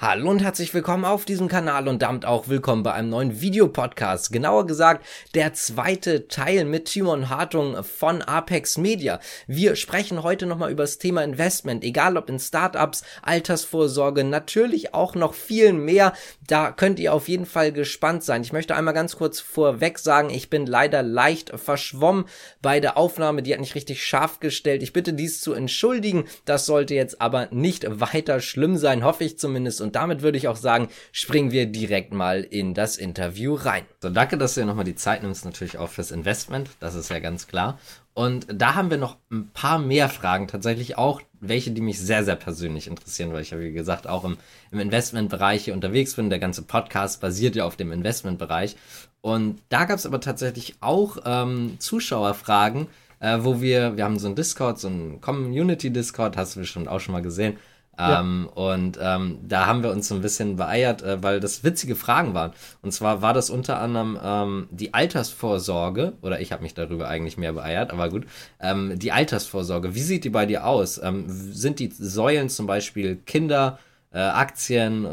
[0.00, 4.30] Hallo und herzlich willkommen auf diesem Kanal und damit auch willkommen bei einem neuen Videopodcast.
[4.30, 9.18] Genauer gesagt, der zweite Teil mit Timon Hartung von Apex Media.
[9.48, 15.16] Wir sprechen heute nochmal über das Thema Investment, egal ob in Startups, Altersvorsorge, natürlich auch
[15.16, 16.12] noch viel mehr.
[16.46, 18.42] Da könnt ihr auf jeden Fall gespannt sein.
[18.42, 22.26] Ich möchte einmal ganz kurz vorweg sagen, ich bin leider leicht verschwommen
[22.62, 23.42] bei der Aufnahme.
[23.42, 24.84] Die hat nicht richtig scharf gestellt.
[24.84, 26.26] Ich bitte dies zu entschuldigen.
[26.44, 30.56] Das sollte jetzt aber nicht weiter schlimm sein, hoffe ich zumindest damit würde ich auch
[30.56, 33.84] sagen, springen wir direkt mal in das Interview rein.
[34.00, 36.70] So, danke, dass du dir nochmal die Zeit nimmst, natürlich auch fürs Investment.
[36.80, 37.78] Das ist ja ganz klar.
[38.14, 42.24] Und da haben wir noch ein paar mehr Fragen, tatsächlich auch welche, die mich sehr,
[42.24, 44.38] sehr persönlich interessieren, weil ich ja, wie gesagt, auch im,
[44.72, 46.28] im Investmentbereich hier unterwegs bin.
[46.28, 48.76] Der ganze Podcast basiert ja auf dem Investmentbereich.
[49.20, 52.88] Und da gab es aber tatsächlich auch ähm, Zuschauerfragen,
[53.20, 57.00] äh, wo wir, wir haben so ein Discord, so ein Community-Discord, hast du bestimmt auch
[57.00, 57.56] schon mal gesehen.
[57.98, 61.96] Ähm, Und ähm, da haben wir uns so ein bisschen beeiert, äh, weil das witzige
[61.96, 62.52] Fragen waren.
[62.82, 67.36] Und zwar war das unter anderem ähm, die Altersvorsorge, oder ich habe mich darüber eigentlich
[67.38, 68.26] mehr beeiert, aber gut.
[68.60, 71.00] Ähm, die Altersvorsorge, wie sieht die bei dir aus?
[71.02, 73.78] Ähm, sind die Säulen zum Beispiel Kinder,
[74.12, 75.06] äh, Aktien,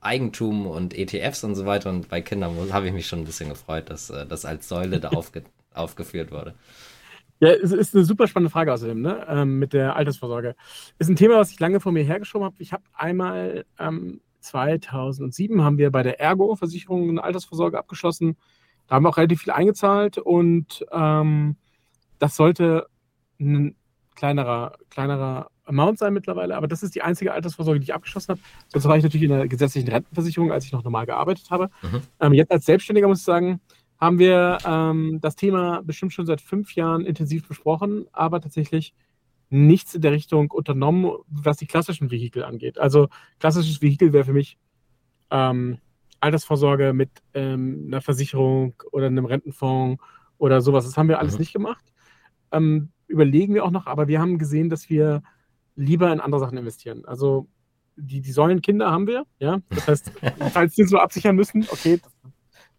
[0.00, 1.90] Eigentum und ETFs und so weiter?
[1.90, 5.00] Und bei Kindern habe ich mich schon ein bisschen gefreut, dass äh, das als Säule
[5.00, 5.42] da aufge
[5.74, 6.54] aufgeführt wurde.
[7.40, 9.26] Ja, es ist eine super spannende Frage außerdem, ne?
[9.28, 10.54] Ähm, mit der Altersvorsorge.
[10.98, 12.56] Ist ein Thema, was ich lange vor mir hergeschoben habe.
[12.58, 18.36] Ich habe einmal ähm, 2007 haben wir bei der Ergo-Versicherung eine Altersvorsorge abgeschlossen.
[18.86, 21.56] Da haben wir auch relativ viel eingezahlt und ähm,
[22.18, 22.88] das sollte
[23.38, 23.76] ein
[24.14, 28.40] kleinerer, kleinerer Amount sein mittlerweile, aber das ist die einzige Altersvorsorge, die ich abgeschlossen habe.
[28.72, 31.70] Das war ich natürlich in der gesetzlichen Rentenversicherung, als ich noch normal gearbeitet habe.
[31.82, 32.02] Mhm.
[32.18, 33.60] Ähm, jetzt als Selbstständiger muss ich sagen,
[34.00, 38.94] haben wir ähm, das Thema bestimmt schon seit fünf Jahren intensiv besprochen, aber tatsächlich
[39.50, 42.78] nichts in der Richtung unternommen, was die klassischen Vehikel angeht.
[42.78, 43.08] Also
[43.40, 44.58] klassisches Vehikel wäre für mich
[45.30, 45.78] ähm,
[46.20, 50.02] Altersvorsorge mit ähm, einer Versicherung oder einem Rentenfonds
[50.38, 50.84] oder sowas.
[50.84, 51.40] Das haben wir alles mhm.
[51.40, 51.84] nicht gemacht.
[52.52, 55.22] Ähm, überlegen wir auch noch, aber wir haben gesehen, dass wir
[55.74, 57.04] lieber in andere Sachen investieren.
[57.04, 57.48] Also
[57.96, 59.60] die, die Säulenkinder haben wir, ja.
[59.70, 60.12] Das heißt,
[60.52, 62.00] falls wir so absichern müssen, okay,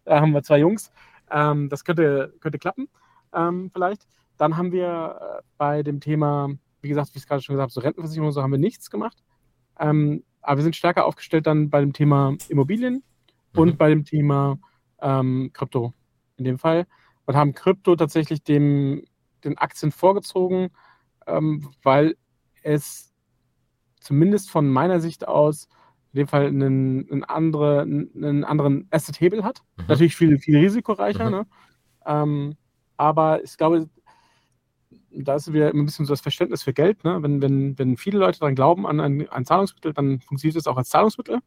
[0.04, 0.90] da haben wir zwei Jungs,
[1.32, 2.88] ähm, das könnte, könnte klappen,
[3.34, 4.06] ähm, vielleicht.
[4.36, 6.48] Dann haben wir äh, bei dem Thema,
[6.80, 8.58] wie gesagt, wie ich es gerade schon gesagt habe, so Rentenversicherung und so haben wir
[8.58, 9.22] nichts gemacht.
[9.78, 13.02] Ähm, aber wir sind stärker aufgestellt dann bei dem Thema Immobilien
[13.52, 13.60] mhm.
[13.60, 14.58] und bei dem Thema
[15.00, 15.94] ähm, Krypto
[16.36, 16.86] in dem Fall
[17.26, 19.04] und haben Krypto tatsächlich dem,
[19.44, 20.70] den Aktien vorgezogen,
[21.26, 22.16] ähm, weil
[22.62, 23.12] es
[24.00, 25.68] zumindest von meiner Sicht aus
[26.12, 29.62] in dem Fall einen, einen, andere, einen anderen Asset-Hebel hat.
[29.76, 29.84] Mhm.
[29.88, 31.30] Natürlich viel, viel risikoreicher, mhm.
[31.30, 31.46] ne?
[32.06, 32.56] ähm,
[32.96, 33.88] aber ich glaube,
[35.14, 37.04] da ist wieder ein bisschen so das Verständnis für Geld.
[37.04, 37.22] Ne?
[37.22, 40.76] Wenn, wenn, wenn viele Leute daran glauben an ein, ein Zahlungsmittel, dann funktioniert es auch
[40.76, 41.40] als Zahlungsmittel.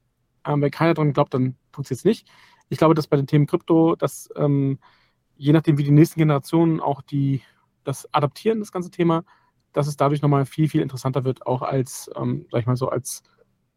[0.46, 2.28] Ähm, wenn keiner daran glaubt, dann funktioniert es nicht.
[2.70, 4.80] Ich glaube, dass bei den Themen Krypto, dass ähm,
[5.36, 7.42] je nachdem, wie die nächsten Generationen auch die,
[7.84, 9.24] das adaptieren, das ganze Thema,
[9.74, 12.90] dass es dadurch nochmal viel, viel interessanter wird, auch als, ähm, sag ich mal so,
[12.90, 13.24] als,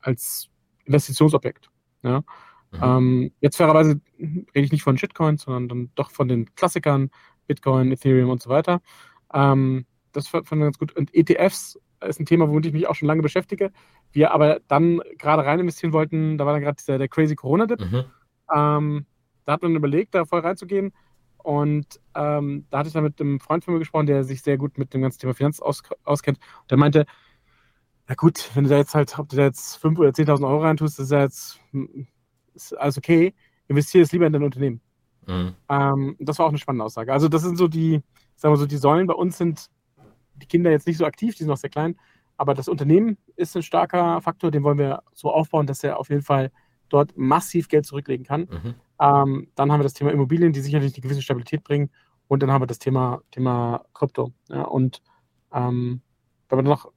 [0.01, 0.49] als
[0.89, 1.71] Investitionsobjekt.
[2.03, 2.23] Ja.
[2.73, 2.79] Mhm.
[2.83, 7.11] Ähm, jetzt fairerweise rede ich nicht von Shitcoins, sondern dann doch von den Klassikern,
[7.47, 8.81] Bitcoin, Ethereum und so weiter.
[9.33, 10.95] Ähm, das fand ich ganz gut.
[10.97, 13.73] Und ETFs ist ein Thema, womit ich mich auch schon lange beschäftige.
[14.13, 17.81] Wir aber dann gerade rein investieren wollten, da war dann gerade der, der crazy Corona-Dip.
[17.81, 18.05] Mhm.
[18.55, 19.07] Ähm,
[19.45, 20.93] da hat man überlegt, da voll reinzugehen.
[21.39, 24.59] Und ähm, da hatte ich dann mit einem Freund von mir gesprochen, der sich sehr
[24.59, 26.39] gut mit dem ganzen Thema Finanz aus, auskennt.
[26.63, 27.07] Und der meinte,
[28.09, 30.63] ja gut, wenn du da jetzt halt, ob du da jetzt 5.000 oder 10.000 Euro
[30.63, 31.61] reintust, ist ja jetzt
[32.55, 33.35] ist alles okay.
[33.69, 34.81] Investiere es lieber in dein Unternehmen.
[35.27, 35.55] Mhm.
[35.69, 37.13] Ähm, das war auch eine spannende Aussage.
[37.13, 38.03] Also das sind so die,
[38.35, 39.07] sagen wir so, die Säulen.
[39.07, 39.69] Bei uns sind
[40.37, 41.97] die Kinder jetzt nicht so aktiv, die sind noch sehr klein.
[42.39, 46.09] Aber das Unternehmen ist ein starker Faktor, den wollen wir so aufbauen, dass er auf
[46.09, 46.51] jeden Fall
[46.89, 48.43] dort massiv Geld zurücklegen kann.
[48.43, 48.75] Mhm.
[49.01, 51.91] Ähm, dann haben wir das Thema Immobilien, die sicherlich eine gewisse Stabilität bringen.
[52.27, 54.33] Und dann haben wir das Thema, Thema Krypto.
[54.49, 55.03] Ja, und
[55.53, 56.01] ähm,
[56.49, 56.91] wenn wir noch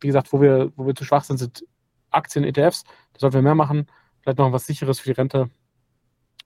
[0.00, 1.64] wie gesagt, wo wir, wo wir zu schwach sind, sind
[2.10, 2.84] Aktien, ETFs.
[3.12, 3.86] Da sollten wir mehr machen.
[4.22, 5.50] Vielleicht noch was Sicheres für die Rente.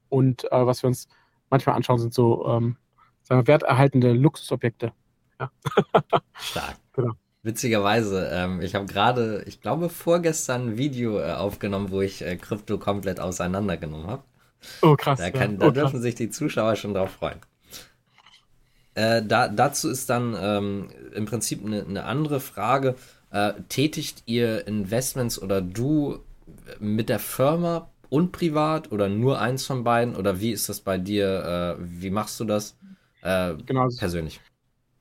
[0.09, 1.09] Und äh, was wir uns
[1.51, 2.77] manchmal anschauen, sind so ähm,
[3.23, 4.93] sagen wir, werterhaltende Luxusobjekte.
[5.41, 5.51] Ja.
[6.35, 6.77] Stark.
[6.93, 7.13] Genau.
[7.43, 12.37] Witzigerweise, ähm, ich habe gerade, ich glaube, vorgestern ein Video äh, aufgenommen, wo ich äh,
[12.37, 14.23] Krypto komplett auseinandergenommen habe.
[14.81, 15.19] Oh, krass.
[15.19, 15.59] Da, kann, ja.
[15.59, 16.03] da oh, dürfen krass.
[16.03, 17.41] sich die Zuschauer schon drauf freuen.
[18.95, 22.95] Äh, da, dazu ist dann ähm, im Prinzip eine, eine andere Frage.
[23.35, 26.21] Äh, tätigt ihr Investments oder du
[26.79, 30.15] mit der Firma und privat oder nur eins von beiden?
[30.15, 31.77] Oder wie ist das bei dir?
[31.81, 32.77] Äh, wie machst du das
[33.23, 33.89] äh, genau.
[33.99, 34.41] persönlich?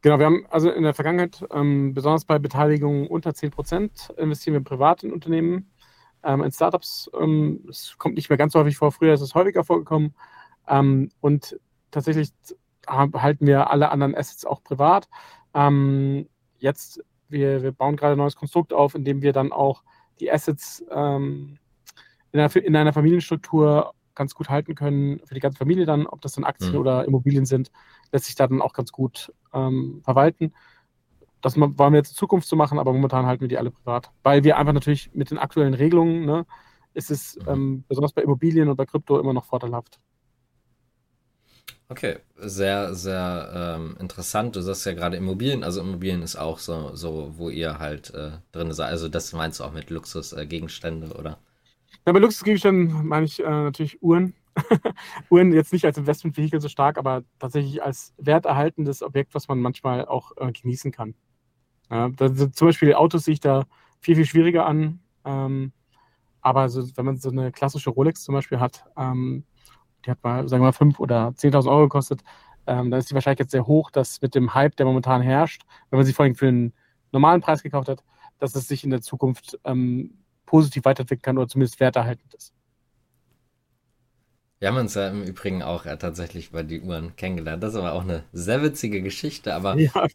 [0.02, 4.64] Genau, wir haben also in der Vergangenheit, ähm, besonders bei Beteiligungen unter 10% investieren wir
[4.64, 5.70] privat in Unternehmen.
[6.24, 7.12] ähm, in Startups.
[7.20, 10.16] Ähm, es kommt nicht mehr ganz so häufig vor, früher ist es häufiger vorgekommen.
[10.68, 11.60] Ähm, und
[11.92, 12.32] tatsächlich
[12.88, 15.08] halten wir alle anderen Assets auch privat.
[15.54, 16.28] Ähm,
[16.60, 17.04] jetzt,
[17.34, 19.84] wir, wir bauen gerade ein neues Konstrukt auf, in dem wir dann auch
[20.20, 21.58] die Assets ähm,
[22.32, 26.22] in, einer, in, einer, Familienstruktur ganz gut halten können, für die ganze Familie dann, ob
[26.22, 26.80] das dann Aktien mhm.
[26.80, 27.72] oder Immobilien sind,
[28.12, 30.54] lässt sich da dann auch ganz gut ähm, verwalten.
[31.42, 34.12] Das wollen wir jetzt in Zukunft so machen, aber momentan halten wir die alle privat.
[34.24, 36.46] Weil wir einfach natürlich mit den aktuellen Regelungen, ne,
[36.94, 37.50] ist es mhm.
[37.50, 40.00] ähm, besonders bei Immobilien und bei Krypto immer noch vorteilhaft.
[41.90, 44.56] Okay, sehr, sehr ähm, interessant.
[44.56, 48.32] Du sagst ja gerade Immobilien, also Immobilien ist auch so, so wo ihr halt äh,
[48.52, 48.90] drin seid.
[48.90, 51.38] Also das meinst du auch mit Luxusgegenstände, äh, oder?
[52.06, 54.34] Ja, bei Luxusgegenständen meine ich äh, natürlich Uhren.
[55.30, 60.06] Uhren jetzt nicht als Investmentvehikel so stark, aber tatsächlich als werterhaltendes Objekt, was man manchmal
[60.06, 61.16] auch äh, genießen kann.
[61.90, 63.66] Ja, zum Beispiel Autos sehe ich da
[64.00, 65.00] viel, viel schwieriger an.
[65.26, 65.74] Ähm,
[66.42, 69.46] aber so, wenn man so eine klassische Rolex zum Beispiel hat, ähm,
[70.06, 72.22] die hat mal, sagen wir mal, 5.000 oder 10.000 Euro gekostet,
[72.66, 75.98] ähm, dann ist die Wahrscheinlichkeit sehr hoch, dass mit dem Hype, der momentan herrscht, wenn
[75.98, 76.74] man sie vor allem für einen
[77.12, 78.04] normalen Preis gekauft hat,
[78.40, 82.54] dass es sich in der Zukunft ähm, positiv weiterentwickeln kann oder zumindest werterhaltend ist.
[84.64, 87.62] Wir haben uns ja im Übrigen auch ja, tatsächlich bei die Uhren kennengelernt.
[87.62, 89.92] Das ist aber auch eine sehr witzige Geschichte, aber ja,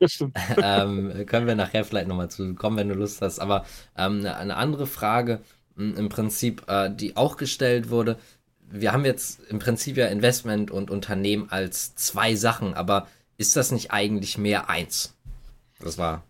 [0.63, 3.41] ähm, können wir nachher vielleicht nochmal zu kommen, wenn du Lust hast.
[3.41, 5.41] Aber ähm, eine andere Frage
[5.77, 8.17] hm, im Prinzip, äh, die auch gestellt wurde.
[8.71, 13.07] Wir haben jetzt im Prinzip ja Investment und Unternehmen als zwei Sachen, aber
[13.37, 15.17] ist das nicht eigentlich mehr eins?
[15.81, 16.23] Das war.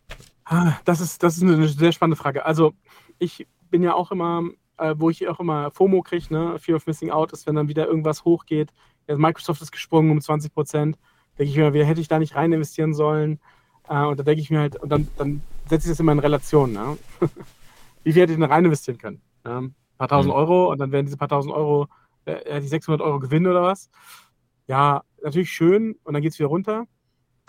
[0.44, 2.44] Ah, das ist, das ist eine sehr spannende Frage.
[2.44, 2.74] Also
[3.18, 4.42] ich bin ja auch immer
[4.78, 6.58] äh, wo ich auch immer FOMO kriege, ne?
[6.58, 8.72] Fear of Missing Out, ist, wenn dann wieder irgendwas hochgeht.
[9.06, 10.98] Jetzt Microsoft ist gesprungen um 20 Prozent.
[11.38, 13.40] Denke ich mir, wie hätte ich da nicht rein investieren sollen?
[13.88, 16.18] Äh, und da denke ich mir halt, und dann, dann setze ich das immer in
[16.18, 16.72] Relation.
[16.72, 16.96] Ne?
[18.04, 19.20] wie viel hätte ich denn rein investieren können?
[19.44, 19.58] Ja?
[19.58, 20.38] Ein paar tausend mhm.
[20.38, 21.88] Euro und dann werden diese paar tausend Euro,
[22.28, 23.90] äh, die 600 Euro Gewinn oder was.
[24.66, 26.86] Ja, natürlich schön und dann geht es wieder runter.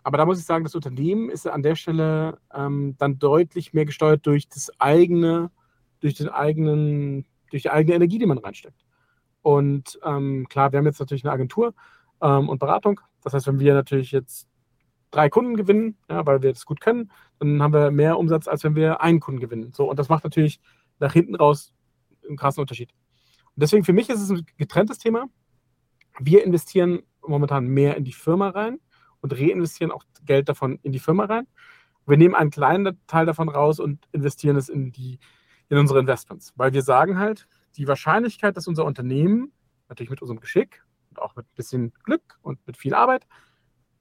[0.03, 3.85] Aber da muss ich sagen, das Unternehmen ist an der Stelle ähm, dann deutlich mehr
[3.85, 5.51] gesteuert durch das eigene
[5.99, 8.85] durch den eigenen, durch die eigene Energie, die man reinsteckt.
[9.41, 11.73] Und ähm, klar, wir haben jetzt natürlich eine Agentur
[12.21, 12.99] ähm, und Beratung.
[13.23, 14.47] Das heißt, wenn wir natürlich jetzt
[15.11, 18.63] drei Kunden gewinnen, ja, weil wir das gut können, dann haben wir mehr Umsatz, als
[18.63, 19.71] wenn wir einen Kunden gewinnen.
[19.73, 20.59] So, und das macht natürlich
[20.99, 21.73] nach hinten raus
[22.27, 22.91] einen krassen Unterschied.
[23.59, 25.25] Deswegen für mich ist es ein getrenntes Thema.
[26.19, 28.79] Wir investieren momentan mehr in die Firma rein
[29.21, 31.47] und reinvestieren auch Geld davon in die Firma rein.
[32.05, 35.19] Wir nehmen einen kleinen Teil davon raus und investieren es in die
[35.69, 36.53] in unsere Investments.
[36.55, 37.47] Weil wir sagen halt,
[37.77, 39.51] die Wahrscheinlichkeit, dass unser Unternehmen,
[39.87, 43.27] natürlich mit unserem Geschick und auch mit ein bisschen Glück und mit viel Arbeit,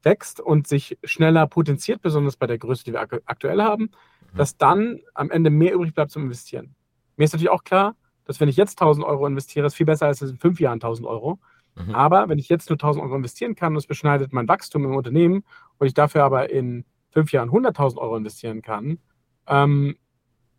[0.02, 4.36] wächst und sich schneller potenziert, besonders bei der Größe, die wir aktuell haben, mhm.
[4.36, 6.74] dass dann am Ende mehr übrig bleibt zum Investieren.
[7.16, 7.96] Mir ist natürlich auch klar,
[8.28, 11.08] dass wenn ich jetzt 1000 Euro investiere, ist viel besser als in fünf Jahren 1000
[11.08, 11.40] Euro.
[11.74, 11.94] Mhm.
[11.94, 14.94] Aber wenn ich jetzt nur 1000 Euro investieren kann und es beschneidet mein Wachstum im
[14.94, 15.44] Unternehmen
[15.78, 18.98] und ich dafür aber in fünf Jahren 100.000 Euro investieren kann
[19.46, 19.96] ähm,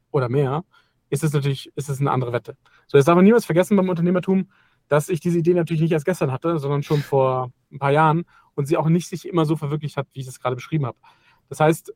[0.10, 0.64] oder mehr,
[1.12, 2.58] ist es natürlich ist es eine andere Wette.
[2.88, 4.50] So, jetzt darf man niemals vergessen beim Unternehmertum,
[4.88, 8.26] dass ich diese Idee natürlich nicht erst gestern hatte, sondern schon vor ein paar Jahren
[8.56, 10.98] und sie auch nicht sich immer so verwirklicht hat, wie ich es gerade beschrieben habe.
[11.50, 11.94] Das heißt,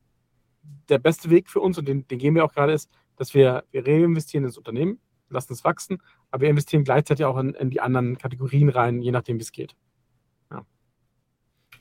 [0.87, 3.63] der beste Weg für uns, und den, den gehen wir auch gerade, ist, dass wir,
[3.71, 4.99] wir reinvestieren ins Unternehmen,
[5.33, 6.01] lassen es wachsen,
[6.31, 9.51] aber wir investieren gleichzeitig auch in, in die anderen Kategorien rein, je nachdem, wie es
[9.51, 9.75] geht.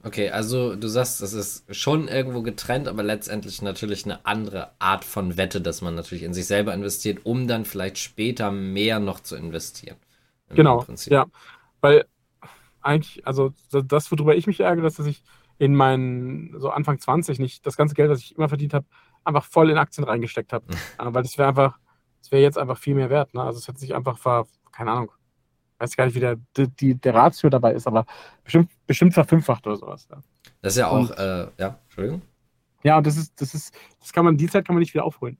[0.05, 5.05] Okay, also du sagst, das ist schon irgendwo getrennt, aber letztendlich natürlich eine andere Art
[5.05, 9.21] von Wette, dass man natürlich in sich selber investiert, um dann vielleicht später mehr noch
[9.21, 9.97] zu investieren.
[10.49, 11.27] Genau, ja.
[11.81, 12.05] Weil
[12.81, 15.23] eigentlich, also das, worüber ich mich ärgere, ist, dass ich
[15.59, 18.87] in meinen, so Anfang 20 nicht das ganze Geld, was ich immer verdient habe,
[19.23, 20.67] einfach voll in Aktien reingesteckt habe.
[20.99, 21.79] Weil das wäre einfach,
[22.33, 23.35] wäre jetzt einfach viel mehr wert.
[23.35, 23.43] Ne?
[23.43, 25.13] Also es hätte sich einfach, ver, keine Ahnung,
[25.79, 28.07] weiß gar nicht, wie der, die, der Ratio dabei ist, aber
[28.43, 30.09] bestimmt, bestimmt verfünffacht oder sowas.
[30.11, 30.19] Ja.
[30.63, 32.23] Das ist ja auch, und, äh, ja, Entschuldigung.
[32.85, 35.05] Ja, und das ist, das ist, das kann man, die Zeit kann man nicht wieder
[35.05, 35.39] aufholen.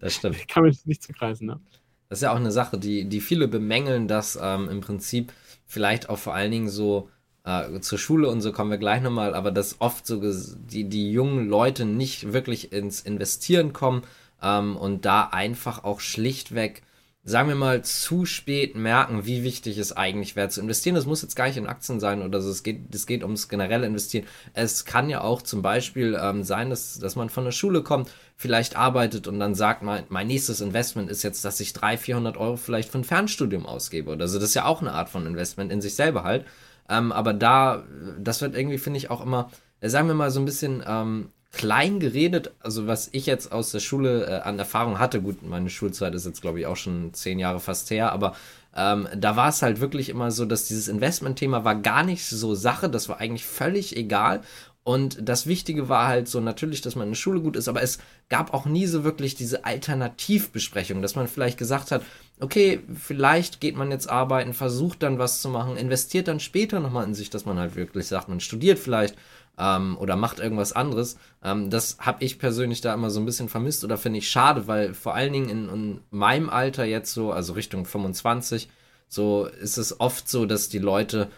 [0.00, 0.48] Das stimmt.
[0.48, 1.60] kann man nicht zukreisen, ne?
[2.08, 5.32] Das ist ja auch eine Sache, die, die viele bemängeln, dass ähm, im Prinzip
[5.66, 7.10] vielleicht auch vor allen Dingen so
[7.44, 11.12] äh, zur Schule und so kommen wir gleich nochmal, aber dass oft so die, die
[11.12, 14.02] jungen Leute nicht wirklich ins Investieren kommen
[14.42, 16.82] ähm, und da einfach auch schlichtweg
[17.28, 20.94] sagen wir mal, zu spät merken, wie wichtig es eigentlich wäre zu investieren.
[20.94, 22.50] Das muss jetzt gar nicht in Aktien sein oder so.
[22.50, 24.26] Es geht, es geht ums generelle Investieren.
[24.54, 28.10] Es kann ja auch zum Beispiel ähm, sein, dass, dass man von der Schule kommt,
[28.36, 32.36] vielleicht arbeitet und dann sagt, mein, mein nächstes Investment ist jetzt, dass ich 300, 400
[32.38, 34.10] Euro vielleicht für ein Fernstudium ausgebe.
[34.10, 34.38] Oder so.
[34.38, 36.46] Das ist ja auch eine Art von Investment in sich selber halt.
[36.88, 37.84] Ähm, aber da,
[38.18, 39.50] das wird irgendwie, finde ich, auch immer,
[39.82, 43.80] sagen wir mal, so ein bisschen ähm, klein geredet, also was ich jetzt aus der
[43.80, 47.38] Schule äh, an Erfahrung hatte, gut, meine Schulzeit ist jetzt, glaube ich, auch schon zehn
[47.38, 48.34] Jahre fast her, aber
[48.76, 52.54] ähm, da war es halt wirklich immer so, dass dieses Investmentthema war gar nicht so
[52.54, 54.42] Sache, das war eigentlich völlig egal.
[54.84, 57.82] Und das Wichtige war halt so natürlich, dass man in der Schule gut ist, aber
[57.82, 57.98] es
[58.30, 62.02] gab auch nie so wirklich diese Alternativbesprechung, dass man vielleicht gesagt hat,
[62.40, 67.04] okay, vielleicht geht man jetzt arbeiten, versucht dann was zu machen, investiert dann später nochmal
[67.04, 69.14] in sich, dass man halt wirklich sagt, man studiert vielleicht
[69.58, 71.18] ähm, oder macht irgendwas anderes.
[71.42, 74.66] Ähm, das habe ich persönlich da immer so ein bisschen vermisst oder finde ich schade,
[74.66, 78.68] weil vor allen Dingen in, in meinem Alter jetzt so, also Richtung 25,
[79.08, 81.28] so ist es oft so, dass die Leute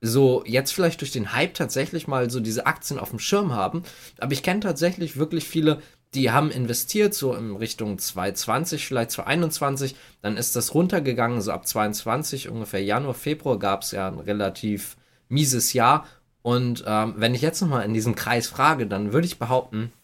[0.00, 3.82] so jetzt vielleicht durch den Hype tatsächlich mal so diese Aktien auf dem Schirm haben.
[4.18, 5.80] Aber ich kenne tatsächlich wirklich viele,
[6.12, 9.96] die haben investiert, so in Richtung 2020, vielleicht 2021.
[10.20, 14.96] Dann ist das runtergegangen, so ab 22, ungefähr Januar, Februar gab es ja ein relativ
[15.28, 16.06] mieses Jahr.
[16.44, 19.94] Und ähm, wenn ich jetzt nochmal in diesem Kreis frage, dann würde ich behaupten,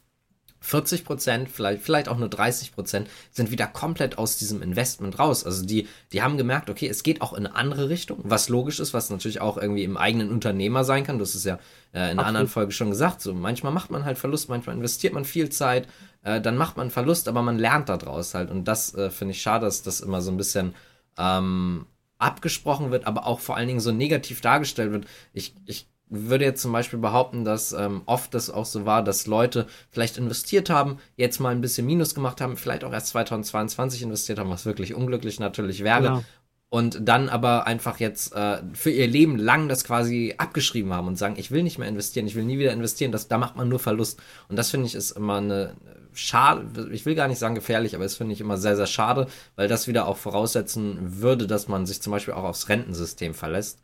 [0.61, 5.45] 40 Prozent, vielleicht, vielleicht auch nur 30 Prozent, sind wieder komplett aus diesem Investment raus.
[5.45, 8.81] Also die, die haben gemerkt, okay, es geht auch in eine andere Richtung, was logisch
[8.81, 11.19] ist, was natürlich auch irgendwie im eigenen Unternehmer sein kann.
[11.19, 11.59] Das ist ja
[11.93, 13.21] äh, in einer anderen Folge schon gesagt.
[13.21, 15.89] So, manchmal macht man halt Verlust, manchmal investiert man viel Zeit,
[16.23, 18.51] äh, dann macht man Verlust, aber man lernt daraus halt.
[18.51, 20.75] Und das äh, finde ich schade, dass das immer so ein bisschen
[21.19, 21.85] ähm,
[22.17, 25.07] abgesprochen wird, aber auch vor allen Dingen so negativ dargestellt wird.
[25.35, 29.27] Ich, ich würde jetzt zum Beispiel behaupten, dass ähm, oft das auch so war, dass
[29.27, 34.03] Leute vielleicht investiert haben, jetzt mal ein bisschen Minus gemacht haben, vielleicht auch erst 2022
[34.03, 36.05] investiert haben, was wirklich unglücklich natürlich wäre.
[36.05, 36.23] Ja.
[36.69, 41.17] Und dann aber einfach jetzt äh, für ihr Leben lang das quasi abgeschrieben haben und
[41.17, 43.69] sagen, ich will nicht mehr investieren, ich will nie wieder investieren, das, da macht man
[43.69, 44.21] nur Verlust.
[44.49, 45.75] Und das finde ich ist immer eine
[46.13, 49.27] schade, ich will gar nicht sagen gefährlich, aber das finde ich immer sehr, sehr schade,
[49.57, 53.81] weil das wieder auch voraussetzen würde, dass man sich zum Beispiel auch aufs Rentensystem verlässt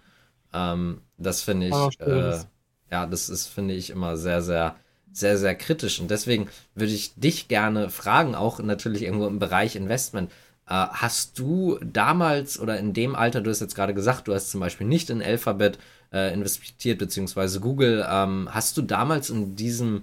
[0.53, 2.39] ähm, das finde ich, oh, äh,
[2.91, 4.77] ja, das ist, finde ich, immer sehr, sehr,
[5.13, 6.01] sehr, sehr kritisch.
[6.01, 10.31] Und deswegen würde ich dich gerne fragen, auch natürlich irgendwo im Bereich Investment.
[10.69, 14.51] Äh, hast du damals oder in dem Alter, du hast jetzt gerade gesagt, du hast
[14.51, 15.79] zum Beispiel nicht in Alphabet
[16.13, 20.03] äh, investiert, beziehungsweise Google, ähm, hast du damals in diesem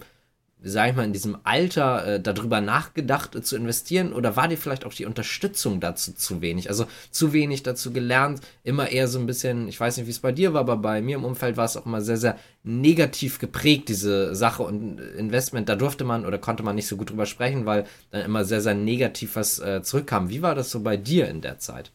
[0.64, 4.58] sag ich mal, in diesem Alter äh, darüber nachgedacht äh, zu investieren oder war dir
[4.58, 6.70] vielleicht auch die Unterstützung dazu zu wenig?
[6.70, 10.20] Also zu wenig dazu gelernt, immer eher so ein bisschen, ich weiß nicht, wie es
[10.20, 13.40] bei dir war, aber bei mir im Umfeld war es auch immer sehr, sehr negativ
[13.40, 15.68] geprägt, diese Sache und Investment.
[15.68, 18.62] Da durfte man oder konnte man nicht so gut drüber sprechen, weil dann immer sehr,
[18.62, 20.30] sehr negativ was äh, zurückkam.
[20.30, 21.92] Wie war das so bei dir in der Zeit?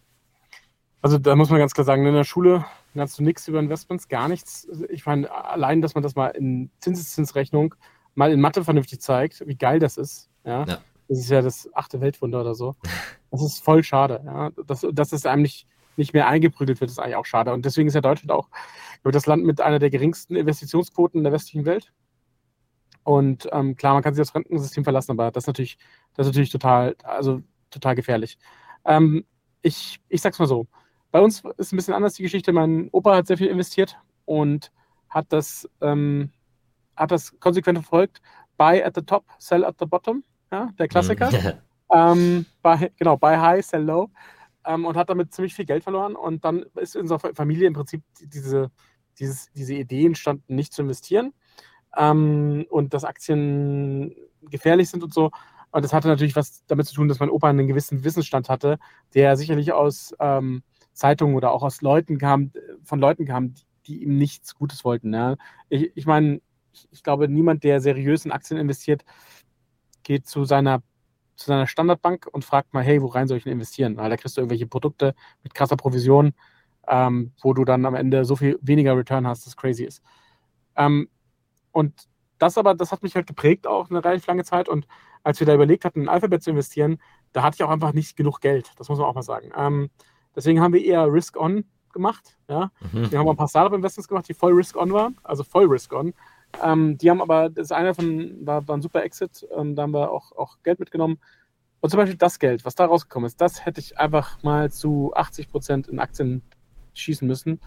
[1.00, 4.08] Also da muss man ganz klar sagen, in der Schule lernst du nichts über Investments,
[4.08, 4.68] gar nichts.
[4.90, 7.74] Ich meine, allein, dass man das mal in Zinseszinsrechnung
[8.18, 10.28] mal in Mathe vernünftig zeigt, wie geil das ist.
[10.44, 10.64] Ja?
[10.64, 10.78] ja.
[11.06, 12.74] Das ist ja das achte Weltwunder oder so.
[13.30, 14.22] Das ist voll schade.
[14.24, 14.50] Ja?
[14.66, 15.66] Dass, dass es einem nicht,
[15.98, 17.52] nicht mehr eingeprügelt wird, ist eigentlich auch schade.
[17.52, 18.48] Und deswegen ist ja Deutschland auch
[19.04, 21.92] das Land mit einer der geringsten Investitionsquoten in der westlichen Welt.
[23.04, 25.76] Und ähm, klar, man kann sich aufs Rentensystem verlassen, aber das ist natürlich,
[26.14, 28.38] das ist natürlich total, also total gefährlich.
[28.86, 29.26] Ähm,
[29.60, 30.66] ich, ich sag's mal so.
[31.10, 32.52] Bei uns ist ein bisschen anders die Geschichte.
[32.52, 34.72] Mein Opa hat sehr viel investiert und
[35.10, 36.32] hat das ähm,
[36.98, 38.20] hat das konsequent verfolgt.
[38.56, 41.30] Buy at the top, sell at the bottom, ja, der Klassiker.
[41.30, 41.52] Mhm.
[41.92, 44.10] ähm, buy, genau, buy high, sell low.
[44.66, 46.16] Ähm, und hat damit ziemlich viel Geld verloren.
[46.16, 48.70] Und dann ist in unserer Familie im Prinzip diese,
[49.18, 51.32] dieses, diese Idee entstanden, nicht zu investieren.
[51.96, 55.30] Ähm, und dass Aktien gefährlich sind und so.
[55.70, 58.78] Und das hatte natürlich was damit zu tun, dass mein Opa einen gewissen Wissensstand hatte,
[59.14, 60.62] der sicherlich aus ähm,
[60.92, 62.52] Zeitungen oder auch aus Leuten kam,
[62.82, 65.14] von Leuten kam, die, die ihm nichts Gutes wollten.
[65.14, 65.36] Ja.
[65.68, 66.40] Ich, ich meine,
[66.78, 69.04] ich, ich glaube, niemand, der seriös in Aktien investiert,
[70.02, 70.82] geht zu seiner
[71.36, 73.96] zu seiner Standardbank und fragt mal, hey, wo rein soll ich denn investieren?
[73.96, 76.34] Weil da kriegst du irgendwelche Produkte mit krasser Provision,
[76.88, 80.02] ähm, wo du dann am Ende so viel weniger Return hast, dass crazy ist.
[80.76, 81.08] Ähm,
[81.70, 82.08] und
[82.38, 84.68] das aber, das hat mich halt geprägt auch eine relativ lange Zeit.
[84.68, 84.88] Und
[85.22, 86.98] als wir da überlegt hatten, in Alphabet zu investieren,
[87.32, 88.72] da hatte ich auch einfach nicht genug Geld.
[88.76, 89.52] Das muss man auch mal sagen.
[89.56, 89.90] Ähm,
[90.34, 92.36] deswegen haben wir eher Risk-On gemacht.
[92.48, 92.70] Ja?
[92.92, 93.10] Mhm.
[93.12, 96.14] Wir haben ein paar Startup-Investments gemacht, die voll Risk-On waren, also voll Risk-On.
[96.62, 99.92] Ähm, die haben aber, das eine von war, war ein super Exit, ähm, da haben
[99.92, 101.18] wir auch, auch Geld mitgenommen.
[101.80, 105.12] Und zum Beispiel das Geld, was da rausgekommen ist, das hätte ich einfach mal zu
[105.14, 106.42] 80 Prozent in Aktien
[106.94, 107.60] schießen müssen.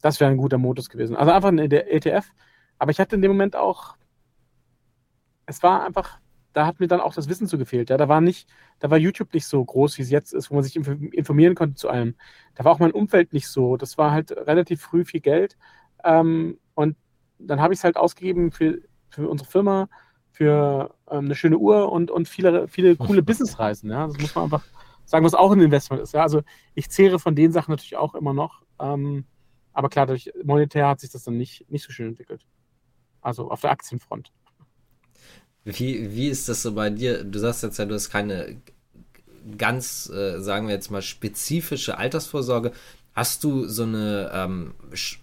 [0.00, 1.16] Das wäre ein guter Modus gewesen.
[1.16, 2.30] Also einfach in der ETF.
[2.78, 3.96] Aber ich hatte in dem Moment auch,
[5.46, 6.18] es war einfach,
[6.52, 7.90] da hat mir dann auch das Wissen zu gefehlt.
[7.90, 10.54] Ja, da war nicht, da war YouTube nicht so groß, wie es jetzt ist, wo
[10.54, 12.14] man sich informieren konnte zu allem.
[12.54, 13.76] Da war auch mein Umfeld nicht so.
[13.76, 15.58] Das war halt relativ früh viel Geld.
[16.04, 16.96] Ähm, und
[17.38, 18.78] dann habe ich es halt ausgegeben für,
[19.10, 19.88] für unsere Firma,
[20.30, 23.90] für ähm, eine schöne Uhr und, und viele, viele coole Businessreisen.
[23.90, 24.06] Ja?
[24.06, 24.64] Das muss man einfach
[25.04, 26.14] sagen, was auch ein Investment ist.
[26.14, 26.22] Ja?
[26.22, 26.42] Also
[26.74, 28.62] ich zehre von den Sachen natürlich auch immer noch.
[28.80, 29.24] Ähm,
[29.72, 32.44] aber klar, durch monetär hat sich das dann nicht, nicht so schön entwickelt.
[33.20, 34.32] Also auf der Aktienfront.
[35.64, 37.24] Wie, wie ist das so bei dir?
[37.24, 38.60] Du sagst jetzt ja, du hast keine
[39.56, 42.72] ganz, äh, sagen wir jetzt mal, spezifische Altersvorsorge.
[43.18, 44.74] Hast du so eine ähm,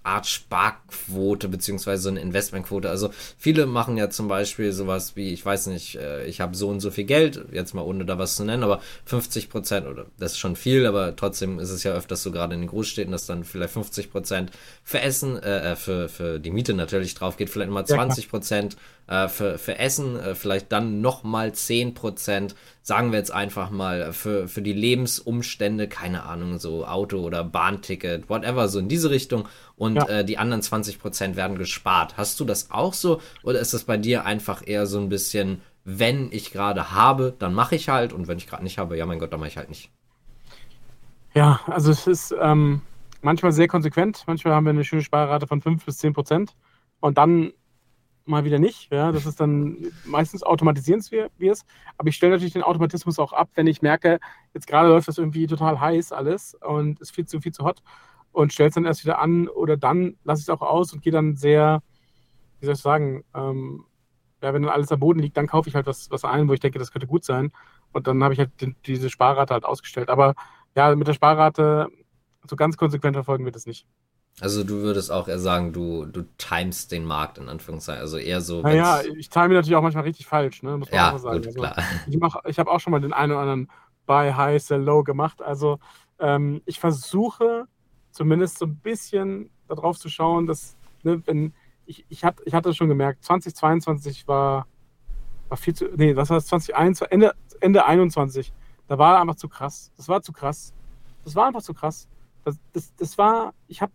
[0.03, 2.89] Art Sparquote beziehungsweise so eine Investmentquote?
[2.89, 6.67] Also viele machen ja zum Beispiel sowas wie, ich weiß nicht, äh, ich habe so
[6.67, 10.07] und so viel Geld, jetzt mal ohne da was zu nennen, aber 50 Prozent oder
[10.19, 13.13] das ist schon viel, aber trotzdem ist es ja öfters so gerade in den Großstädten,
[13.13, 14.51] dass dann vielleicht 50 Prozent
[14.83, 18.75] für Essen, äh, äh, für, für die Miete natürlich drauf geht, vielleicht mal 20 Prozent
[19.07, 24.13] äh, für, für Essen, äh, vielleicht dann nochmal 10 Prozent sagen wir jetzt einfach mal,
[24.13, 29.47] für, für die Lebensumstände, keine Ahnung, so Auto- oder Bahnticket, whatever, so in diese Richtung.
[29.75, 30.07] Und ja.
[30.07, 32.15] äh, die anderen 20 Prozent werden gespart.
[32.15, 33.21] Hast du das auch so?
[33.41, 37.55] Oder ist das bei dir einfach eher so ein bisschen, wenn ich gerade habe, dann
[37.55, 38.13] mache ich halt.
[38.13, 39.89] Und wenn ich gerade nicht habe, ja, mein Gott, dann mache ich halt nicht.
[41.33, 42.81] Ja, also es ist ähm,
[43.23, 44.25] manchmal sehr konsequent.
[44.27, 46.55] Manchmal haben wir eine schöne Sparrate von 5 bis 10 Prozent.
[46.99, 47.51] Und dann
[48.25, 48.91] mal wieder nicht.
[48.91, 51.65] Ja, das ist dann meistens automatisieren wir es.
[51.97, 54.19] Aber ich stelle natürlich den Automatismus auch ab, wenn ich merke,
[54.53, 57.81] jetzt gerade läuft das irgendwie total heiß alles und ist viel zu viel zu hot
[58.31, 61.01] und stelle es dann erst wieder an oder dann lasse ich es auch aus und
[61.01, 61.81] gehe dann sehr,
[62.59, 63.85] wie soll ich sagen, ähm,
[64.41, 66.53] ja, wenn dann alles am Boden liegt, dann kaufe ich halt was, was ein, wo
[66.53, 67.51] ich denke, das könnte gut sein.
[67.93, 70.09] Und dann habe ich halt die, diese Sparrate halt ausgestellt.
[70.09, 70.35] Aber
[70.75, 71.87] ja, mit der Sparrate
[72.47, 73.87] so ganz konsequent verfolgen wir das nicht.
[74.41, 78.01] Also du würdest auch eher sagen, du, du timest den Markt in Anführungszeichen.
[78.01, 78.61] Also eher so.
[78.61, 80.77] Naja, ich time natürlich auch manchmal richtig falsch, ne?
[80.77, 81.37] Muss man ja, auch sagen.
[81.37, 81.77] Gut, also, klar.
[82.07, 83.71] Ich, ich habe auch schon mal den einen oder anderen
[84.05, 85.41] Buy High, Sell Low gemacht.
[85.41, 85.79] Also
[86.19, 87.67] ähm, ich versuche
[88.11, 91.53] zumindest so ein bisschen darauf zu schauen, dass, ne, wenn,
[91.85, 94.67] ich, ich, hat, ich hatte schon gemerkt, 2022 war,
[95.47, 98.53] war viel zu, nee, was war das, 2021, Ende, Ende 21,
[98.87, 99.91] da war einfach zu krass.
[99.97, 100.73] Das war zu krass.
[101.23, 102.07] Das war einfach zu krass.
[102.43, 103.91] Das, das, das war, ich habe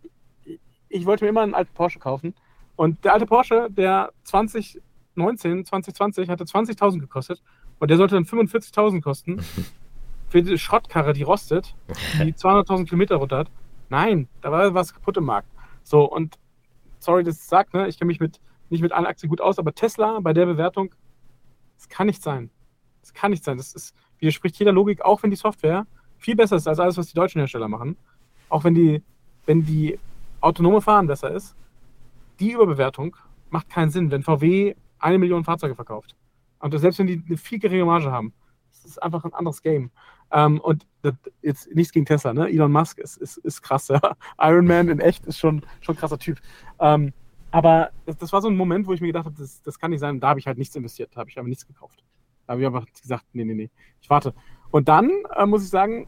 [0.91, 2.33] ich wollte mir immer einen alten Porsche kaufen.
[2.75, 7.41] Und der alte Porsche, der 2019, 2020 hatte 20.000 gekostet
[7.79, 9.41] und der sollte dann 45.000 kosten
[10.29, 11.75] für die Schrottkarre, die rostet,
[12.19, 13.51] die 200.000 Kilometer runter hat.
[13.89, 15.49] Nein, da war was kaputt im Markt.
[15.83, 16.39] So, und
[16.99, 18.39] sorry, dass ich sage, ne, ich kenne mich mit,
[18.69, 20.93] nicht mit allen Aktien gut aus, aber Tesla bei der Bewertung,
[21.77, 22.49] das kann nicht sein.
[23.01, 23.57] Das kann nicht sein.
[23.57, 25.85] Das ist, widerspricht jeder Logik, auch wenn die Software
[26.17, 27.97] viel besser ist als alles, was die deutschen Hersteller machen.
[28.49, 29.01] Auch wenn die,
[29.45, 29.99] wenn die
[30.41, 31.55] autonome Fahren besser ist,
[32.39, 33.15] die Überbewertung
[33.49, 36.15] macht keinen Sinn, wenn VW eine Million Fahrzeuge verkauft.
[36.59, 38.33] Und selbst wenn die eine viel geringere Marge haben,
[38.69, 39.91] das ist einfach ein anderes Game.
[40.31, 42.49] Ähm, und das, jetzt nichts gegen Tesla, ne?
[42.49, 43.99] Elon Musk ist, ist, ist krass, ja.
[44.39, 46.39] Iron Man in echt ist schon, schon ein krasser Typ.
[46.79, 47.13] Ähm,
[47.51, 49.91] aber das, das, war so ein Moment, wo ich mir gedacht habe, das, das kann
[49.91, 50.15] nicht sein.
[50.15, 52.03] Und da habe ich halt nichts investiert, da habe ich aber nichts gekauft.
[52.47, 53.69] Da habe ich aber gesagt, nee, nee, nee,
[54.01, 54.33] ich warte.
[54.71, 56.07] Und dann äh, muss ich sagen,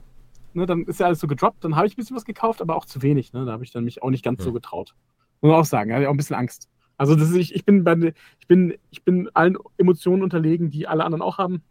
[0.55, 1.63] ne, dann ist ja alles so gedroppt.
[1.63, 3.33] Dann habe ich ein bisschen was gekauft, aber auch zu wenig.
[3.33, 3.45] Ne?
[3.45, 4.45] Da habe ich dann mich auch nicht ganz ja.
[4.45, 4.95] so getraut.
[5.41, 6.69] Muss man auch sagen, da hatte ich auch ein bisschen Angst.
[6.97, 10.87] Also das ist, ich, ich, bin bei, ich, bin, ich bin allen Emotionen unterlegen, die
[10.87, 11.63] alle anderen auch haben.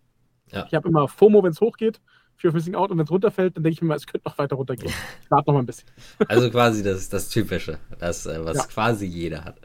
[0.51, 0.67] Ja.
[0.67, 2.01] Ich habe immer FOMO, wenn es hochgeht,
[2.37, 4.29] Fear of Missing Out, und wenn es runterfällt, dann denke ich mir mal, es könnte
[4.29, 4.93] noch weiter runtergehen.
[5.23, 5.89] Ich warte noch mal ein bisschen.
[6.29, 8.65] Also quasi das, das Typische, das, äh, was ja.
[8.65, 9.57] quasi jeder hat.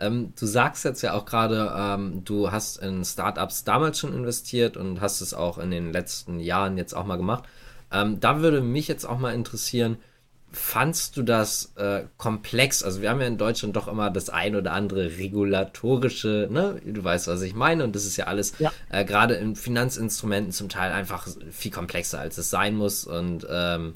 [0.00, 4.76] Ähm, du sagst jetzt ja auch gerade, ähm, du hast in Startups damals schon investiert
[4.76, 7.44] und hast es auch in den letzten Jahren jetzt auch mal gemacht.
[7.92, 9.98] Ähm, da würde mich jetzt auch mal interessieren,
[10.50, 12.82] fandst du das äh, komplex?
[12.82, 16.80] Also wir haben ja in Deutschland doch immer das ein oder andere regulatorische, ne?
[16.84, 18.72] Du weißt, was ich meine, und das ist ja alles ja.
[18.88, 23.04] äh, gerade in Finanzinstrumenten zum Teil einfach viel komplexer, als es sein muss.
[23.04, 23.94] Und ähm,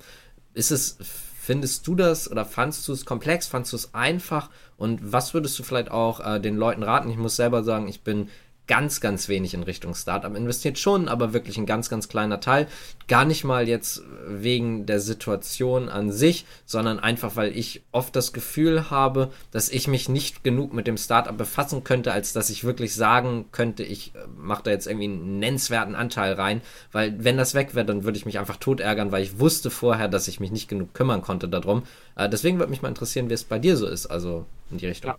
[0.53, 0.99] ist es,
[1.41, 3.47] findest du das oder fandst du es komplex?
[3.47, 4.51] Fandst du es einfach?
[4.77, 7.11] Und was würdest du vielleicht auch äh, den Leuten raten?
[7.11, 8.29] Ich muss selber sagen, ich bin
[8.73, 12.67] ganz, ganz wenig in Richtung Startup investiert schon, aber wirklich ein ganz, ganz kleiner Teil.
[13.07, 18.33] Gar nicht mal jetzt wegen der Situation an sich, sondern einfach, weil ich oft das
[18.33, 22.65] Gefühl habe, dass ich mich nicht genug mit dem Startup befassen könnte, als dass ich
[22.65, 27.37] wirklich sagen könnte, ich äh, mache da jetzt irgendwie einen nennenswerten Anteil rein, weil wenn
[27.37, 30.29] das weg wäre, dann würde ich mich einfach tot ärgern, weil ich wusste vorher, dass
[30.29, 31.83] ich mich nicht genug kümmern konnte darum.
[32.17, 34.87] Äh, deswegen würde mich mal interessieren, wie es bei dir so ist, also in die
[34.87, 35.11] Richtung.
[35.11, 35.19] Ja.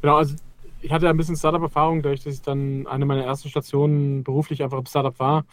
[0.00, 0.36] Genau, also
[0.82, 4.78] ich hatte ein bisschen Startup-Erfahrung, dadurch, dass ich dann eine meiner ersten Stationen beruflich einfach
[4.78, 5.44] im Startup war.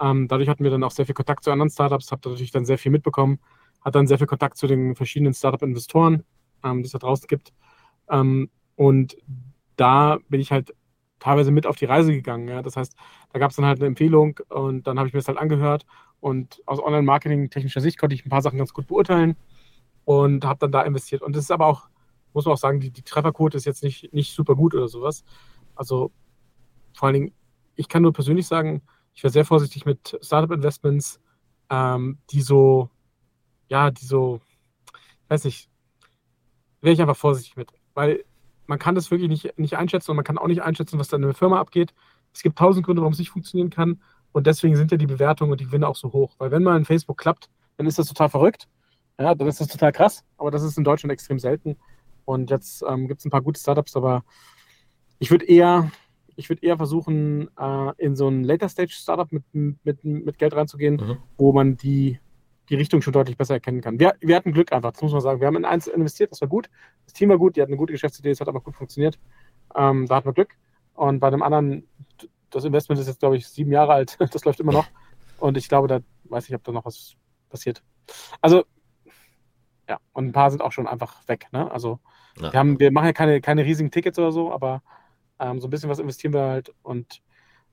[0.00, 2.64] Ähm, dadurch hatten wir dann auch sehr viel Kontakt zu anderen Startups, habe natürlich dann
[2.64, 3.38] sehr viel mitbekommen,
[3.80, 6.24] hat dann sehr viel Kontakt zu den verschiedenen Startup-Investoren,
[6.64, 7.52] ähm, die es da draußen gibt.
[8.10, 9.16] Ähm, und
[9.76, 10.74] da bin ich halt
[11.20, 12.48] teilweise mit auf die Reise gegangen.
[12.48, 12.62] Ja.
[12.62, 12.96] Das heißt,
[13.32, 15.86] da gab es dann halt eine Empfehlung und dann habe ich mir das halt angehört
[16.20, 19.36] und aus Online-Marketing technischer Sicht konnte ich ein paar Sachen ganz gut beurteilen
[20.04, 21.22] und habe dann da investiert.
[21.22, 21.88] Und das ist aber auch
[22.34, 25.24] muss man auch sagen, die, die Trefferquote ist jetzt nicht, nicht super gut oder sowas.
[25.74, 26.12] Also
[26.94, 27.32] vor allen Dingen,
[27.74, 28.82] ich kann nur persönlich sagen,
[29.14, 31.20] ich wäre sehr vorsichtig mit Startup-Investments,
[31.70, 32.90] ähm, die so,
[33.68, 34.40] ja, die so,
[35.28, 35.68] weiß nicht,
[36.80, 37.72] wäre ich einfach vorsichtig mit.
[37.94, 38.24] Weil
[38.66, 41.16] man kann das wirklich nicht, nicht einschätzen und man kann auch nicht einschätzen, was da
[41.16, 41.94] in der Firma abgeht.
[42.32, 44.00] Es gibt tausend Gründe, warum es nicht funktionieren kann.
[44.32, 46.34] Und deswegen sind ja die Bewertungen und die Gewinne auch so hoch.
[46.38, 48.68] Weil wenn mal ein Facebook klappt, dann ist das total verrückt.
[49.18, 50.24] Ja, dann ist das total krass.
[50.38, 51.76] Aber das ist in Deutschland extrem selten.
[52.24, 54.24] Und jetzt ähm, gibt es ein paar gute Startups, aber
[55.18, 55.90] ich würde eher,
[56.36, 61.18] ich würde eher versuchen, äh, in so ein Later-Stage-Startup mit, mit, mit Geld reinzugehen, mhm.
[61.36, 62.18] wo man die,
[62.68, 63.98] die Richtung schon deutlich besser erkennen kann.
[63.98, 65.40] Wir, wir hatten Glück einfach, das muss man sagen.
[65.40, 66.68] Wir haben in eins investiert, das war gut.
[67.04, 69.18] Das Team war gut, die hatten eine gute Geschäftsidee, es hat aber gut funktioniert.
[69.76, 70.56] Ähm, da hatten wir Glück.
[70.94, 71.88] Und bei dem anderen,
[72.50, 74.16] das Investment ist jetzt, glaube ich, sieben Jahre alt.
[74.32, 74.86] Das läuft immer noch.
[75.38, 77.14] Und ich glaube, da weiß ich, ob da noch was
[77.48, 77.82] passiert.
[78.40, 78.64] Also,
[79.88, 81.46] ja, und ein paar sind auch schon einfach weg.
[81.52, 81.70] Ne?
[81.70, 81.98] Also,
[82.40, 82.52] ja.
[82.52, 84.82] wir, haben, wir machen ja keine, keine riesigen Tickets oder so, aber
[85.38, 87.22] ähm, so ein bisschen was investieren wir halt und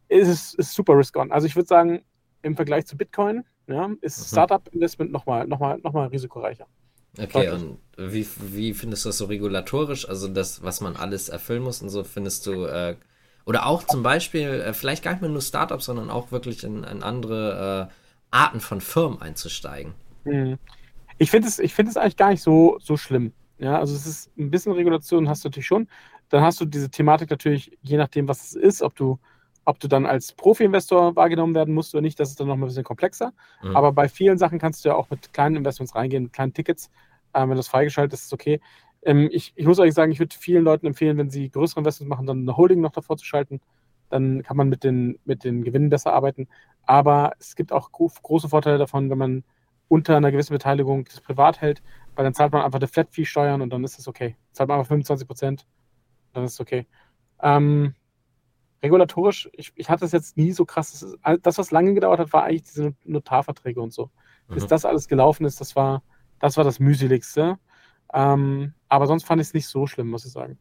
[0.08, 1.32] es ist, ist super risk-on.
[1.32, 2.02] Also, ich würde sagen,
[2.41, 4.26] im Vergleich zu Bitcoin ja, ist mhm.
[4.26, 6.67] Startup-Investment nochmal noch mal, noch mal risikoreicher.
[7.17, 10.08] Okay, und wie, wie findest du das so regulatorisch?
[10.08, 12.95] Also das, was man alles erfüllen muss und so, findest du, äh,
[13.45, 16.84] oder auch zum Beispiel, äh, vielleicht gar nicht mehr nur Startups, sondern auch wirklich in,
[16.84, 17.93] in andere äh,
[18.32, 19.93] Arten von Firmen einzusteigen.
[20.24, 20.60] Mhm.
[21.19, 23.34] Ich finde es, find es eigentlich gar nicht so, so schlimm.
[23.60, 25.88] Ja, also es ist ein bisschen Regulation hast du natürlich schon.
[26.29, 29.19] Dann hast du diese Thematik natürlich, je nachdem, was es ist, ob du,
[29.65, 32.62] ob du dann als Profi-Investor wahrgenommen werden musst oder nicht, das ist dann noch ein
[32.62, 33.34] bisschen komplexer.
[33.62, 33.75] Mhm.
[33.75, 36.89] Aber bei vielen Sachen kannst du ja auch mit kleinen Investments reingehen, mit kleinen Tickets.
[37.34, 38.62] Ähm, wenn das freigeschaltet ist, ist es okay.
[39.03, 42.10] Ähm, ich, ich, muss euch sagen, ich würde vielen Leuten empfehlen, wenn sie größere Investments
[42.10, 43.60] machen, dann eine Holding noch davor zu schalten.
[44.10, 46.47] Dann kann man mit den, mit den Gewinnen besser arbeiten.
[46.84, 49.43] Aber es gibt auch große Vorteile davon, wenn man
[49.89, 51.84] unter einer gewissen Beteiligung das privat hält,
[52.15, 54.38] weil dann zahlt man einfach eine Flat-Fee-Steuern und dann ist es okay.
[54.54, 55.67] Zahlt man einfach 25 Prozent,
[56.34, 56.88] dann ist es okay.
[57.41, 57.93] Ähm,
[58.82, 61.17] regulatorisch, ich, ich hatte es jetzt nie so krass.
[61.41, 64.10] Das, was lange gedauert hat, war eigentlich diese Notarverträge und so.
[64.47, 64.54] Mhm.
[64.54, 66.04] Bis das alles gelaufen ist, das war
[66.39, 67.60] das, war das mühseligste.
[68.13, 70.58] Ähm, aber sonst fand ich es nicht so schlimm, muss ich sagen.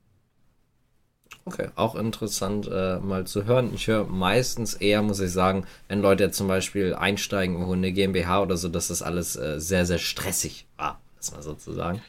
[1.48, 3.72] Okay, auch interessant äh, mal zu hören.
[3.74, 8.42] Ich höre meistens eher, muss ich sagen, wenn Leute zum Beispiel einsteigen in eine GmbH
[8.42, 12.02] oder so, dass das alles äh, sehr, sehr stressig war, das mal sozusagen.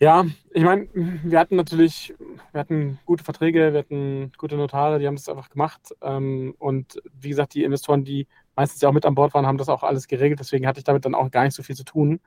[0.00, 2.12] Ja, ich meine, wir hatten natürlich,
[2.52, 5.80] wir hatten gute Verträge, wir hatten gute Notare, die haben das einfach gemacht.
[6.02, 9.56] Ähm, und wie gesagt, die Investoren, die meistens ja auch mit an Bord waren, haben
[9.56, 10.40] das auch alles geregelt.
[10.40, 12.20] Deswegen hatte ich damit dann auch gar nicht so viel zu tun.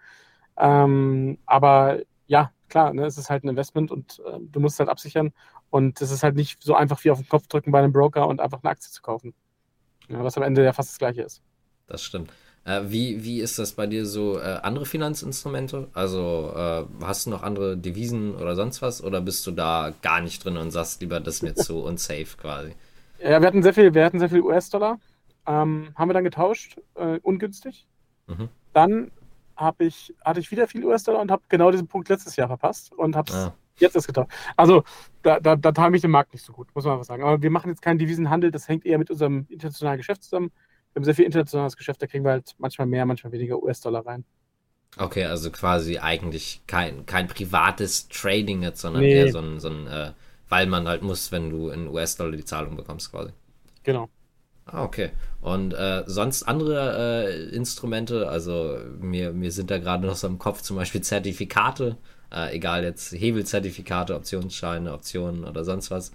[0.58, 4.80] Ähm, aber ja, klar, ne, es ist halt ein Investment und äh, du musst es
[4.80, 5.34] halt absichern.
[5.70, 8.28] Und es ist halt nicht so einfach wie auf den Kopf drücken bei einem Broker
[8.28, 9.34] und einfach eine Aktie zu kaufen.
[10.08, 11.42] Ja, was am Ende ja fast das gleiche ist.
[11.88, 12.32] Das stimmt.
[12.64, 14.40] Äh, wie, wie ist das bei dir so?
[14.40, 15.88] Äh, andere Finanzinstrumente?
[15.94, 19.04] Also äh, hast du noch andere Devisen oder sonst was?
[19.04, 22.38] Oder bist du da gar nicht drin und sagst lieber, das ist mir zu unsafe
[22.38, 22.74] quasi?
[23.20, 25.00] Ja, wir hatten sehr viel, wir hatten sehr viel US-Dollar.
[25.48, 27.86] Ähm, haben wir dann getauscht, äh, ungünstig.
[28.28, 28.50] Mhm.
[28.74, 29.12] Dann
[29.56, 32.92] habe ich, hatte ich wieder viel US-Dollar und habe genau diesen Punkt letztes Jahr verpasst
[32.94, 33.56] und habe es ah.
[33.78, 34.28] jetzt erst getan.
[34.56, 34.84] Also
[35.22, 37.24] da, da, da teile ich den Markt nicht so gut, muss man einfach sagen.
[37.24, 40.52] Aber wir machen jetzt keinen Devisenhandel, das hängt eher mit unserem internationalen Geschäft zusammen.
[40.94, 44.06] Wir haben sehr viel internationales Geschäft, da kriegen wir halt manchmal mehr, manchmal weniger US-Dollar
[44.06, 44.26] rein.
[44.98, 49.14] Okay, also quasi eigentlich kein, kein privates Trading jetzt, sondern nee.
[49.14, 50.12] eher so ein, so ein äh,
[50.48, 53.32] weil man halt muss, wenn du in US-Dollar die Zahlung bekommst quasi.
[53.84, 54.10] Genau.
[54.66, 55.12] Ah, okay.
[55.42, 60.40] Und äh, sonst andere äh, Instrumente, also mir, mir sind da gerade noch so im
[60.40, 61.98] Kopf zum Beispiel Zertifikate,
[62.34, 66.12] äh, egal jetzt Hebelzertifikate, Optionsscheine, Optionen oder sonst was.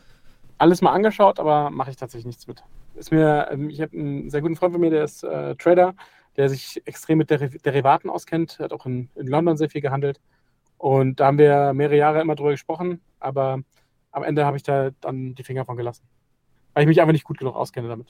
[0.59, 2.63] Alles mal angeschaut, aber mache ich tatsächlich nichts mit.
[2.97, 5.95] Ist mir, ähm, ich habe einen sehr guten Freund von mir, der ist äh, Trader,
[6.37, 10.21] der sich extrem mit Deriv Derivaten auskennt, hat auch in, in London sehr viel gehandelt.
[10.77, 13.61] Und da haben wir mehrere Jahre immer drüber gesprochen, aber
[14.11, 16.03] am Ende habe ich da dann die Finger von gelassen
[16.74, 18.09] weil ich mich einfach nicht gut genug auskenne damit.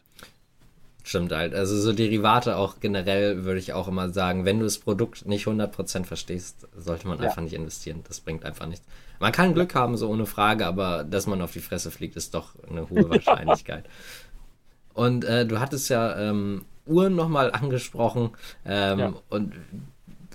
[1.03, 1.55] Stimmt halt.
[1.55, 5.47] Also so Derivate auch generell würde ich auch immer sagen, wenn du das Produkt nicht
[5.47, 7.25] 100% verstehst, sollte man ja.
[7.25, 8.05] einfach nicht investieren.
[8.07, 8.87] Das bringt einfach nichts.
[9.19, 12.35] Man kann Glück haben, so ohne Frage, aber dass man auf die Fresse fliegt, ist
[12.35, 13.87] doch eine hohe Wahrscheinlichkeit.
[14.93, 18.31] Und äh, du hattest ja ähm, Uhren nochmal angesprochen.
[18.67, 19.13] Ähm, ja.
[19.31, 19.55] Und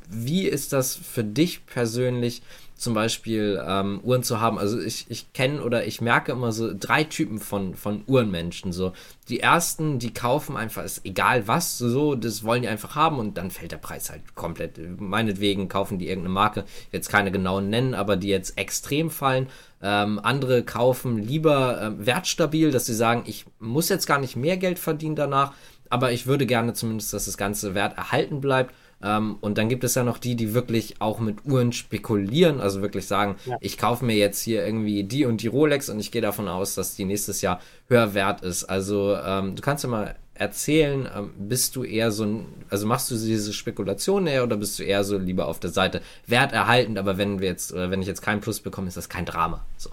[0.10, 2.42] wie ist das für dich persönlich?
[2.78, 4.60] zum Beispiel ähm, Uhren zu haben.
[4.60, 8.74] Also ich, ich kenne oder ich merke immer so drei Typen von, von Uhrenmenschen.
[8.74, 8.92] So
[9.30, 13.38] die ersten, die kaufen einfach, ist egal was, so, das wollen die einfach haben und
[13.38, 14.78] dann fällt der Preis halt komplett.
[15.00, 19.48] Meinetwegen kaufen die irgendeine Marke, jetzt keine genauen nennen, aber die jetzt extrem fallen.
[19.82, 24.58] Ähm, andere kaufen lieber ähm, wertstabil, dass sie sagen, ich muss jetzt gar nicht mehr
[24.58, 25.54] Geld verdienen danach,
[25.90, 28.74] aber ich würde gerne zumindest, dass das ganze Wert erhalten bleibt
[29.06, 32.82] ähm, und dann gibt es ja noch die, die wirklich auch mit Uhren spekulieren, also
[32.82, 33.58] wirklich sagen, ja.
[33.62, 36.74] ich kaufe mir jetzt hier irgendwie die und die Rolex und ich gehe davon aus,
[36.74, 38.64] dass die nächstes Jahr höher wert ist.
[38.64, 43.12] Also ähm, du kannst ja mal erzählen, ähm, bist du eher so ein, also machst
[43.12, 47.18] du diese Spekulation eher oder bist du eher so lieber auf der Seite werterhaltend, aber
[47.18, 49.64] wenn wir jetzt, oder wenn ich jetzt keinen Plus bekomme, ist das kein Drama.
[49.78, 49.92] So.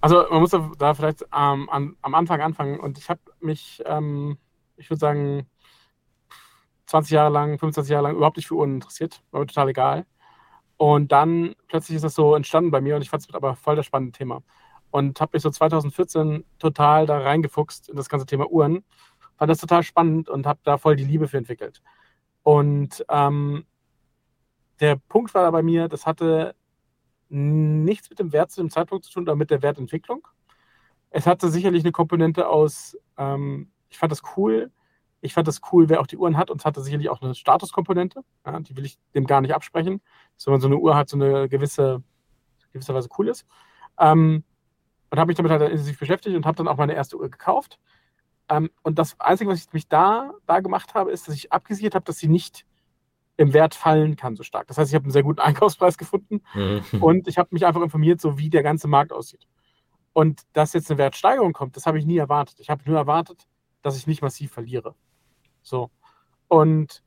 [0.00, 4.38] Also man muss da vielleicht ähm, an, am Anfang anfangen und ich habe mich, ähm,
[4.76, 5.46] ich würde sagen,
[6.90, 10.06] 20 Jahre lang, 25 Jahre lang überhaupt nicht für Uhren interessiert, war mir total egal.
[10.76, 13.76] Und dann plötzlich ist das so entstanden bei mir und ich fand es aber voll
[13.76, 14.42] das spannende Thema.
[14.90, 18.84] Und habe mich so 2014 total da reingefuchst in das ganze Thema Uhren.
[19.36, 21.80] Fand das total spannend und habe da voll die Liebe für entwickelt.
[22.42, 23.64] Und ähm,
[24.80, 26.56] der Punkt war da bei mir, das hatte
[27.28, 30.26] nichts mit dem Wert zu dem Zeitpunkt zu tun, oder mit der Wertentwicklung.
[31.10, 34.72] Es hatte sicherlich eine Komponente aus, ähm, ich fand das cool,
[35.20, 37.34] ich fand das cool, wer auch die Uhren hat und es hatte sicherlich auch eine
[37.34, 38.22] Statuskomponente.
[38.46, 40.00] Ja, die will ich dem gar nicht absprechen.
[40.36, 42.02] Dass wenn man so eine Uhr hat, so eine gewisse,
[42.72, 43.46] gewisserweise cool ist.
[43.98, 44.44] Ähm,
[45.10, 47.78] und habe mich damit halt intensiv beschäftigt und habe dann auch meine erste Uhr gekauft.
[48.48, 51.94] Ähm, und das Einzige, was ich mich da, da gemacht habe, ist, dass ich abgesichert
[51.94, 52.64] habe, dass sie nicht
[53.36, 54.66] im Wert fallen kann so stark.
[54.68, 57.02] Das heißt, ich habe einen sehr guten Einkaufspreis gefunden mhm.
[57.02, 59.46] und ich habe mich einfach informiert, so wie der ganze Markt aussieht.
[60.12, 62.58] Und dass jetzt eine Wertsteigerung kommt, das habe ich nie erwartet.
[62.58, 63.46] Ich habe nur erwartet,
[63.82, 64.94] dass ich nicht massiv verliere.
[65.70, 65.90] So.
[66.48, 67.02] Und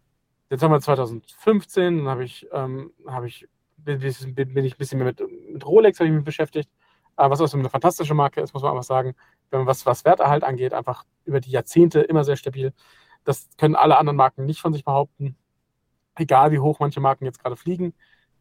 [0.49, 3.47] jetzt haben wir 2015, dann habe ich, ähm, habe ich,
[3.77, 5.21] bin, bin, ich ein bisschen mehr mit,
[5.51, 6.69] mit Rolex ich mich beschäftigt,
[7.17, 9.15] äh, was auch eine fantastische Marke ist, muss man einfach sagen.
[9.51, 12.73] Wenn man was, was Werterhalt angeht, einfach über die Jahrzehnte immer sehr stabil.
[13.25, 15.35] Das können alle anderen Marken nicht von sich behaupten.
[16.15, 17.93] Egal wie hoch manche Marken jetzt gerade fliegen.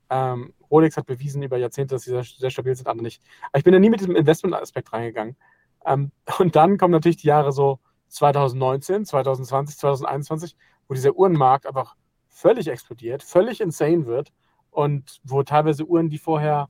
[0.08, 3.22] Ähm, Rolex hat bewiesen über Jahrzehnte, dass sie sehr, sehr stabil sind, andere nicht.
[3.50, 5.36] Aber ich bin da nie mit diesem Investment-Aspekt reingegangen.
[5.84, 7.80] Ähm, und dann kommen natürlich die Jahre so
[8.12, 11.96] 2019, 2020, 2021, wo dieser Uhrenmarkt einfach
[12.28, 14.32] völlig explodiert, völlig insane wird
[14.70, 16.68] und wo teilweise Uhren, die vorher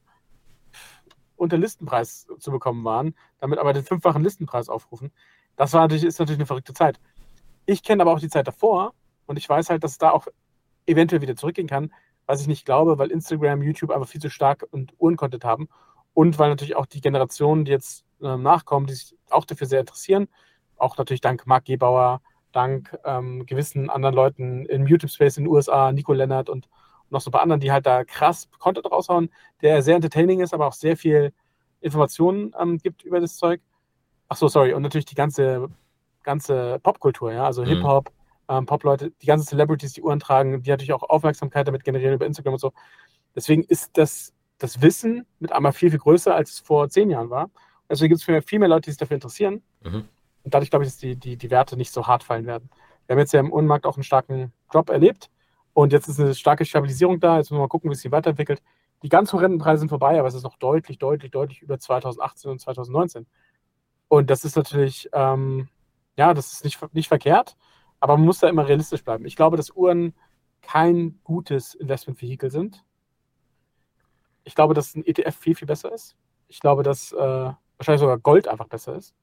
[1.37, 5.12] unter Listenpreis zu bekommen waren, damit aber den fünffachen Listenpreis aufrufen.
[5.57, 7.00] Das war natürlich, ist natürlich eine verrückte Zeit.
[7.66, 8.94] Ich kenne aber auch die Zeit davor
[9.26, 10.28] und ich weiß halt, dass es da auch
[10.87, 11.92] eventuell wieder zurückgehen kann,
[12.26, 15.68] was ich nicht glaube, weil Instagram, YouTube einfach viel zu stark und Uhrencontent haben
[16.14, 19.81] und weil natürlich auch die Generationen, die jetzt äh, nachkommen, die sich auch dafür sehr
[19.81, 20.28] interessieren,
[20.83, 22.21] auch natürlich dank Marc Gebauer,
[22.53, 26.68] dank ähm, gewissen anderen Leuten im YouTube-Space in den USA, Nico Lennart und
[27.11, 30.55] noch so ein paar anderen, die halt da krass Content raushauen, der sehr entertaining ist,
[30.55, 31.33] aber auch sehr viel
[31.81, 33.61] Informationen ähm, gibt über das Zeug.
[34.29, 34.73] Ach so, sorry.
[34.73, 35.68] Und natürlich die ganze,
[36.23, 37.68] ganze Popkultur, ja, also mhm.
[37.68, 38.11] Hip-Hop,
[38.49, 42.27] ähm, Pop-Leute, die ganzen Celebrities, die Uhren tragen, die natürlich auch Aufmerksamkeit damit generieren über
[42.27, 42.73] Instagram und so.
[43.35, 47.31] Deswegen ist das, das Wissen mit einmal viel, viel größer, als es vor zehn Jahren
[47.31, 47.51] war.
[47.90, 49.62] Deswegen gibt es viel mehr Leute, die sich dafür interessieren.
[49.83, 50.09] Mhm.
[50.44, 52.68] Und dadurch glaube ich, dass die, die, die Werte nicht so hart fallen werden.
[53.07, 55.31] Wir haben jetzt ja im Uhrenmarkt auch einen starken Drop erlebt.
[55.74, 57.38] Und jetzt ist eine starke Stabilisierung da.
[57.38, 58.62] Jetzt müssen wir mal gucken, wie es sich weiterentwickelt.
[59.02, 62.50] Die ganz hohen Rentenpreise sind vorbei, aber es ist noch deutlich, deutlich, deutlich über 2018
[62.50, 63.26] und 2019.
[64.09, 65.68] Und das ist natürlich, ähm,
[66.16, 67.57] ja, das ist nicht, nicht verkehrt,
[67.98, 69.24] aber man muss da immer realistisch bleiben.
[69.24, 70.14] Ich glaube, dass Uhren
[70.61, 72.85] kein gutes Investmentvehikel sind.
[74.44, 76.16] Ich glaube, dass ein ETF viel, viel besser ist.
[76.48, 79.14] Ich glaube, dass äh, wahrscheinlich sogar Gold einfach besser ist.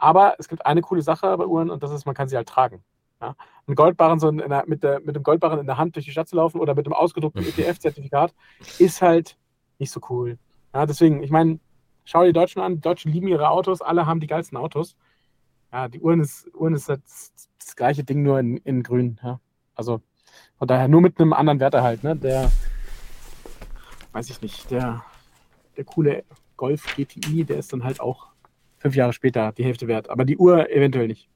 [0.00, 2.48] Aber es gibt eine coole Sache bei Uhren und das ist, man kann sie halt
[2.48, 2.82] tragen.
[3.20, 3.36] Ja?
[3.66, 6.26] Ein Goldbarren so der, mit, der, mit dem Goldbarren in der Hand durch die Stadt
[6.26, 8.34] zu laufen oder mit einem ausgedruckten ETF-Zertifikat
[8.78, 9.36] ist halt
[9.78, 10.38] nicht so cool.
[10.72, 11.60] Ja, deswegen, ich meine,
[12.04, 14.96] schau die Deutschen an, die Deutschen lieben ihre Autos, alle haben die geilsten Autos.
[15.70, 19.20] Ja, die Uhren ist, Uhren ist das, das gleiche Ding, nur in, in grün.
[19.22, 19.38] Ja?
[19.74, 20.00] Also
[20.56, 22.16] von daher nur mit einem anderen Werterhalt, ne?
[22.16, 22.50] Der,
[24.12, 25.04] weiß ich nicht, der,
[25.76, 26.24] der coole
[26.56, 28.29] Golf GTI, der ist dann halt auch
[28.80, 30.10] fünf Jahre später die Hälfte wert.
[30.10, 31.28] Aber die Uhr eventuell nicht.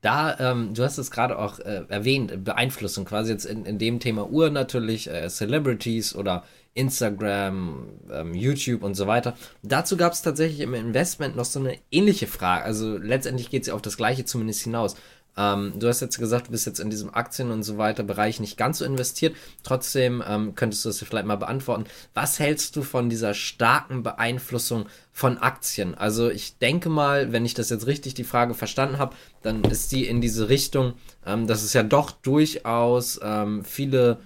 [0.00, 3.98] Da, ähm, du hast es gerade auch äh, erwähnt, Beeinflussung, quasi jetzt in, in dem
[3.98, 9.34] Thema Uhr natürlich, äh, Celebrities oder Instagram, ähm, YouTube und so weiter.
[9.64, 12.64] Dazu gab es tatsächlich im Investment noch so eine ähnliche Frage.
[12.64, 14.94] Also letztendlich geht es ja auf das Gleiche zumindest hinaus.
[15.38, 18.40] Ähm, du hast jetzt gesagt, du bist jetzt in diesem Aktien und so weiter Bereich
[18.40, 19.36] nicht ganz so investiert.
[19.62, 21.84] Trotzdem ähm, könntest du das vielleicht mal beantworten.
[22.12, 25.94] Was hältst du von dieser starken Beeinflussung von Aktien?
[25.94, 29.92] Also ich denke mal, wenn ich das jetzt richtig die Frage verstanden habe, dann ist
[29.92, 34.18] die in diese Richtung, ähm, dass es ja doch durchaus ähm, viele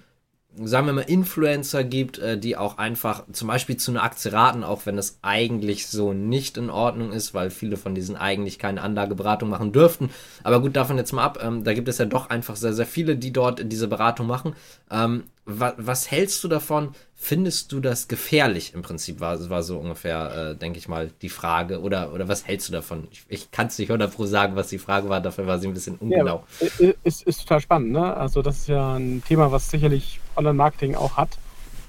[0.63, 4.63] sagen wir mal, Influencer gibt, äh, die auch einfach zum Beispiel zu einer Aktie raten,
[4.63, 8.81] auch wenn das eigentlich so nicht in Ordnung ist, weil viele von diesen eigentlich keine
[8.81, 10.09] Anlageberatung machen dürften.
[10.43, 12.85] Aber gut, davon jetzt mal ab, ähm, da gibt es ja doch einfach sehr, sehr
[12.85, 14.55] viele, die dort diese Beratung machen.
[14.91, 16.93] Ähm, wa was hältst du davon?
[17.25, 19.21] Findest du das gefährlich im Prinzip?
[19.21, 21.79] War, war so ungefähr, äh, denke ich mal, die Frage.
[21.79, 23.07] Oder, oder was hältst du davon?
[23.11, 25.73] Ich, ich kann es nicht 100% sagen, was die Frage war, dafür war sie ein
[25.73, 26.43] bisschen ungenau.
[26.79, 28.13] Ja, ist, ist total spannend, ne?
[28.17, 31.37] Also, das ist ja ein Thema, was sicherlich Online-Marketing auch hat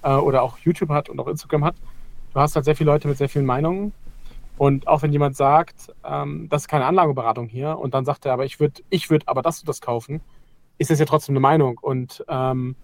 [0.05, 1.75] äh, oder auch YouTube hat und auch Instagram hat.
[2.33, 3.93] Du hast halt sehr viele Leute mit sehr vielen Meinungen.
[4.57, 8.35] Und auch wenn jemand sagt, ähm, das ist keine Anlageberatung hier, und dann sagt er,
[8.35, 10.21] aber ich würde ich würd aber das und das kaufen,
[10.79, 11.79] ist das ja trotzdem eine Meinung.
[11.83, 12.77] Und ähm,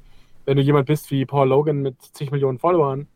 [0.44, 3.06] wenn du jemand bist wie Paul Logan mit zig Millionen Followern,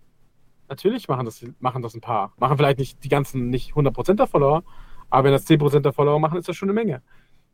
[0.69, 2.33] Natürlich machen das, machen das ein paar.
[2.39, 4.65] Machen vielleicht nicht die ganzen, nicht 100% der Follower,
[5.11, 7.03] aber wenn das 10% der Follower machen, ist das schon eine Menge.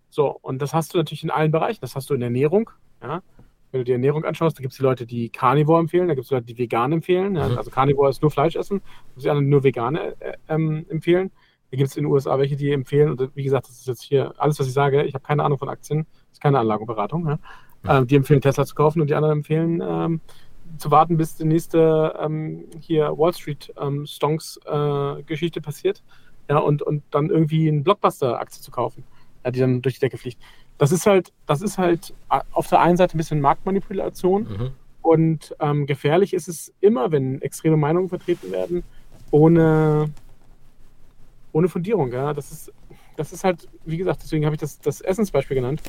[0.09, 1.81] So, und das hast du natürlich in allen Bereichen.
[1.81, 2.71] Das hast du in Ernährung,
[3.03, 3.23] ja.
[3.73, 6.25] Wenn du die Ernährung anschaust, da gibt es die Leute, die Carnivore empfehlen, da gibt
[6.25, 7.37] es Leute, die vegan empfehlen.
[7.37, 7.49] Ja.
[7.49, 7.59] Mhm.
[7.59, 8.81] Also Carnivore ist nur Fleisch essen,
[9.15, 11.31] die anderen nur vegane äh, ähm, empfehlen.
[11.71, 14.03] Da gibt es in den USA welche, die empfehlen, und wie gesagt, das ist jetzt
[14.03, 17.29] hier alles, was ich sage, ich habe keine Ahnung von Aktien, das ist keine Anlagenberatung.
[17.29, 17.39] Ja.
[17.89, 20.21] Ähm, die empfehlen Tesla zu kaufen und die anderen empfehlen ähm,
[20.79, 26.03] zu warten, bis die nächste ähm, hier Wall Street ähm, Stonks äh, Geschichte passiert.
[26.49, 29.05] Ja, und, und dann irgendwie eine Blockbuster-Aktie zu kaufen,
[29.45, 30.43] ja, die dann durch die Decke fliegt.
[30.79, 34.71] Das ist halt, das ist halt äh, auf der einen Seite ein bisschen Marktmanipulation mhm.
[35.03, 38.83] und ähm, gefährlich ist es immer, wenn extreme Meinungen vertreten werden,
[39.31, 40.11] ohne,
[41.53, 42.13] ohne Fundierung.
[42.13, 42.35] Ja?
[42.35, 42.73] Das, ist,
[43.17, 45.83] das ist halt, wie gesagt, deswegen habe ich das, das Essensbeispiel genannt.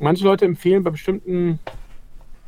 [0.00, 1.58] Manche Leute empfehlen bei bestimmten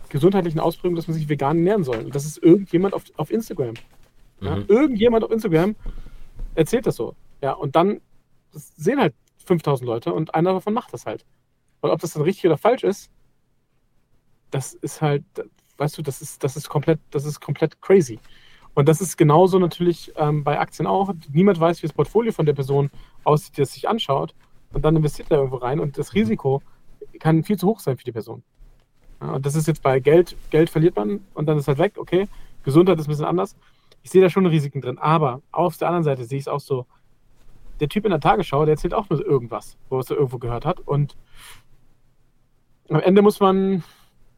[0.08, 1.98] gesundheitlichen Ausprägungen, dass man sich vegan ernähren soll.
[1.98, 3.74] Und das ist irgendjemand auf, auf Instagram.
[4.40, 4.56] Ja?
[4.56, 4.64] Mhm.
[4.68, 5.76] Irgendjemand auf Instagram
[6.54, 7.14] erzählt das so.
[7.42, 8.00] Ja, und dann
[8.52, 11.24] sehen halt 5000 Leute und einer davon macht das halt.
[11.80, 13.10] Und ob das dann richtig oder falsch ist,
[14.50, 15.24] das ist halt,
[15.76, 18.18] weißt du, das ist, das ist komplett, das ist komplett crazy.
[18.74, 21.12] Und das ist genauso natürlich ähm, bei Aktien auch.
[21.32, 22.90] Niemand weiß, wie das Portfolio von der Person
[23.24, 24.34] aussieht, die es sich anschaut.
[24.72, 26.62] Und dann investiert er irgendwo rein und das Risiko
[27.18, 28.42] kann viel zu hoch sein für die Person.
[29.20, 31.94] Ja, und das ist jetzt bei Geld, Geld verliert man und dann ist halt weg,
[31.96, 32.28] okay.
[32.64, 33.56] Gesundheit ist ein bisschen anders.
[34.02, 34.98] Ich sehe da schon Risiken drin.
[34.98, 36.86] Aber auf der anderen Seite sehe ich es auch so.
[37.80, 40.80] Der Typ in der Tagesschau, der erzählt auch nur irgendwas, wo er irgendwo gehört hat.
[40.80, 41.16] Und
[42.88, 43.84] am Ende muss man,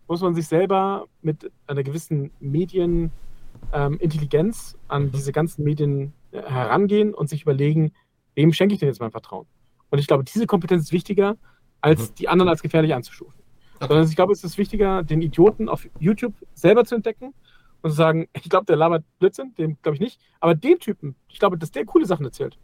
[0.09, 7.15] muss man sich selber mit einer gewissen Medienintelligenz ähm, an diese ganzen Medien äh, herangehen
[7.15, 7.93] und sich überlegen,
[8.35, 9.47] wem schenke ich denn jetzt mein Vertrauen?
[9.91, 11.37] Und ich glaube, diese Kompetenz ist wichtiger,
[11.81, 12.15] als mhm.
[12.17, 13.41] die anderen als gefährlich anzustufen.
[13.77, 13.89] Okay.
[13.89, 17.35] Sondern ich glaube, es ist wichtiger, den Idioten auf YouTube selber zu entdecken
[17.83, 20.21] und zu sagen, ich glaube, der labert Blödsinn, den glaube ich nicht.
[20.41, 22.59] Aber den Typen, ich glaube, dass der coole Sachen erzählt.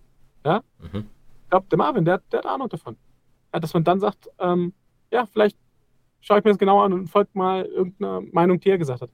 [0.44, 0.62] Ja?
[0.80, 1.06] Mhm.
[1.44, 2.96] Ich glaube, der Marvin, der, der hat Ahnung davon.
[3.52, 4.72] Ja, dass man dann sagt, ähm,
[5.10, 5.56] ja, vielleicht
[6.20, 9.10] schaue ich mir das genauer an und folge mal irgendeiner Meinung, die er gesagt hat.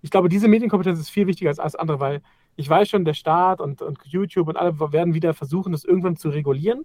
[0.00, 2.22] Ich glaube, diese Medienkompetenz ist viel wichtiger als alles andere, weil
[2.54, 6.16] ich weiß schon, der Staat und, und YouTube und alle werden wieder versuchen, das irgendwann
[6.16, 6.84] zu regulieren.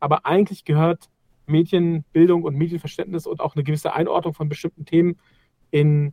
[0.00, 1.10] Aber eigentlich gehört
[1.46, 5.18] Medienbildung und Medienverständnis und auch eine gewisse Einordnung von bestimmten Themen
[5.70, 6.12] in,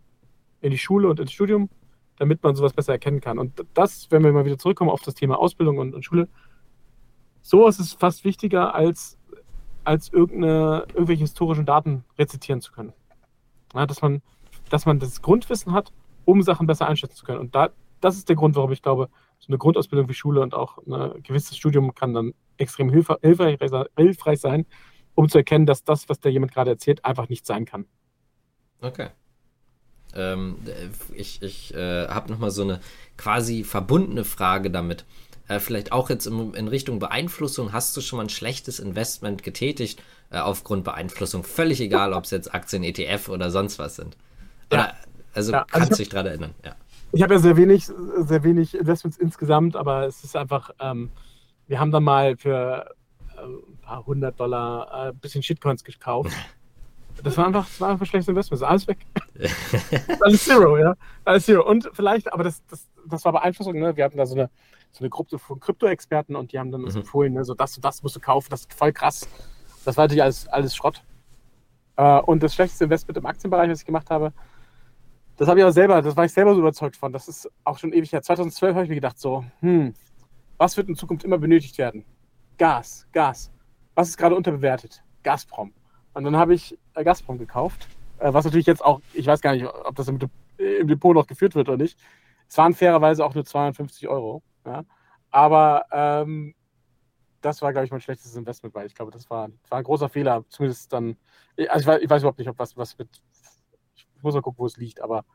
[0.61, 1.69] in die Schule und ins Studium,
[2.17, 3.39] damit man sowas besser erkennen kann.
[3.39, 6.27] Und das, wenn wir mal wieder zurückkommen auf das Thema Ausbildung und, und Schule,
[7.41, 9.17] sowas ist fast wichtiger als
[9.83, 12.93] als irgendeine, irgendwelche historischen Daten rezitieren zu können.
[13.73, 14.21] Ja, dass, man,
[14.69, 15.91] dass man das Grundwissen hat,
[16.25, 17.39] um Sachen besser einschätzen zu können.
[17.39, 20.53] Und da, das ist der Grund, warum ich glaube, so eine Grundausbildung wie Schule und
[20.53, 23.57] auch ein gewisses Studium kann dann extrem hilf hilfreich,
[23.97, 24.65] hilfreich sein,
[25.15, 27.85] um zu erkennen, dass das, was der jemand gerade erzählt, einfach nicht sein kann.
[28.81, 29.09] Okay.
[30.13, 30.57] Ähm,
[31.13, 32.81] ich ich äh, habe nochmal so eine
[33.17, 35.05] quasi verbundene Frage damit
[35.51, 39.43] äh, vielleicht auch jetzt in, in, Richtung Beeinflussung, hast du schon mal ein schlechtes Investment
[39.43, 41.43] getätigt äh, aufgrund Beeinflussung?
[41.43, 44.15] Völlig egal, ob es jetzt Aktien, ETF oder sonst was sind.
[44.69, 44.93] Oder, ja.
[45.33, 46.75] Also ja, also kannst du dich daran erinnern, ja.
[47.13, 51.11] Ich habe ja sehr wenig, sehr wenig Investments insgesamt, aber es ist einfach, ähm,
[51.67, 52.95] wir haben dann mal für
[53.35, 53.41] äh,
[53.91, 56.31] ein paar hundert Dollar ein äh, bisschen Shitcoins gekauft.
[57.23, 58.63] Das war einfach, das war einfach schlechtes Investment.
[58.63, 58.99] Alles weg.
[60.21, 60.95] alles Zero, ja.
[61.25, 61.67] Alles Zero.
[61.69, 63.95] Und vielleicht, aber das, das, das war Beeinflussung, ne?
[63.95, 64.49] Wir hatten da so eine,
[64.91, 67.01] so eine Gruppe von Krypto-Experten und die haben dann uns mhm.
[67.01, 69.27] empfohlen, ne, so das und das musst du kaufen, das ist voll krass.
[69.85, 71.03] Das war natürlich alles, alles Schrott.
[71.97, 74.33] Äh, und das schlechteste Investment im Aktienbereich, was ich gemacht habe,
[75.37, 77.11] das habe ich aber selber, das war ich selber so überzeugt von.
[77.11, 78.21] Das ist auch schon ewig her.
[78.21, 79.93] 2012 habe ich mir gedacht, so, hm,
[80.57, 82.05] was wird in Zukunft immer benötigt werden?
[82.57, 83.51] Gas, Gas.
[83.95, 85.03] Was ist gerade unterbewertet?
[85.23, 85.73] Gazprom.
[86.13, 87.87] Und dann habe ich äh, Gazprom gekauft,
[88.19, 90.19] äh, was natürlich jetzt auch, ich weiß gar nicht, ob das im,
[90.57, 91.97] im Depot noch geführt wird oder nicht.
[92.47, 94.43] Es waren fairerweise auch nur 250 Euro.
[94.65, 94.83] Ja?
[95.29, 96.53] Aber ähm,
[97.41, 99.83] das war, glaube ich, mein schlechtestes Investment, weil ich glaube, das war, das war ein
[99.83, 100.45] großer Fehler.
[100.49, 101.17] Zumindest dann,
[101.69, 103.09] also ich weiß, ich weiß überhaupt nicht, ob was, was mit.
[103.95, 105.25] Ich muss mal gucken, wo es liegt, aber.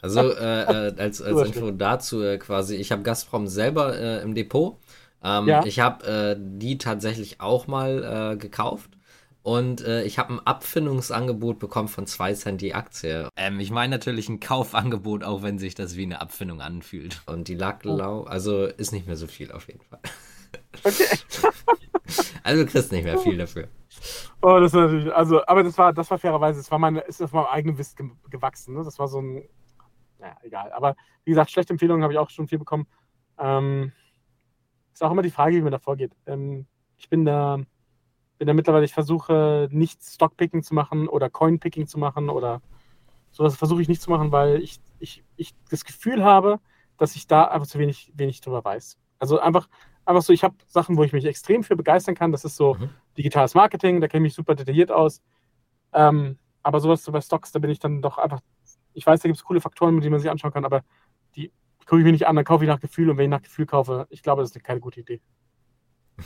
[0.00, 4.34] Also äh, äh, als, als Info dazu äh, quasi, ich habe Gazprom selber äh, im
[4.34, 4.78] Depot.
[5.24, 5.64] Ähm, ja.
[5.64, 8.90] Ich habe äh, die tatsächlich auch mal äh, gekauft.
[9.42, 13.28] Und äh, ich habe ein Abfindungsangebot bekommen von 2 Cent die Aktie.
[13.36, 17.22] Ähm, ich meine natürlich ein Kaufangebot, auch wenn sich das wie eine Abfindung anfühlt.
[17.26, 17.96] Und die lag oh.
[17.96, 20.00] lau, also ist nicht mehr so viel auf jeden Fall.
[20.84, 21.04] Okay.
[22.42, 23.68] also du kriegst nicht mehr viel dafür.
[24.40, 27.22] Oh, das war natürlich, also, aber das war, das war fairerweise, das war meine, ist
[27.22, 28.74] auf meinem eigenen Wissen gewachsen.
[28.74, 28.82] Ne?
[28.84, 29.48] Das war so ein,
[30.18, 30.72] naja, egal.
[30.72, 32.86] Aber wie gesagt, schlechte Empfehlungen habe ich auch schon viel bekommen.
[33.38, 33.92] Ähm,
[35.02, 36.12] ist auch immer die Frage, wie man da vorgeht.
[36.26, 37.58] Ähm, ich bin da
[38.38, 42.60] bin da mittlerweile, ich versuche nicht Stockpicking zu machen oder Coinpicking zu machen oder
[43.30, 46.58] sowas versuche ich nicht zu machen, weil ich, ich, ich das Gefühl habe,
[46.98, 48.98] dass ich da einfach zu wenig, wenig drüber weiß.
[49.20, 49.68] Also einfach,
[50.04, 52.32] einfach so, ich habe Sachen, wo ich mich extrem für begeistern kann.
[52.32, 52.90] Das ist so mhm.
[53.16, 55.22] digitales Marketing, da kenne ich mich super detailliert aus.
[55.92, 58.40] Ähm, aber sowas so bei Stocks, da bin ich dann doch einfach,
[58.92, 60.82] ich weiß, da gibt es coole Faktoren, die man sich anschauen kann, aber
[61.36, 61.52] die
[61.86, 63.66] gucke ich mir nicht an, dann kaufe ich nach Gefühl und wenn ich nach Gefühl
[63.66, 65.20] kaufe, ich glaube, das ist keine gute Idee.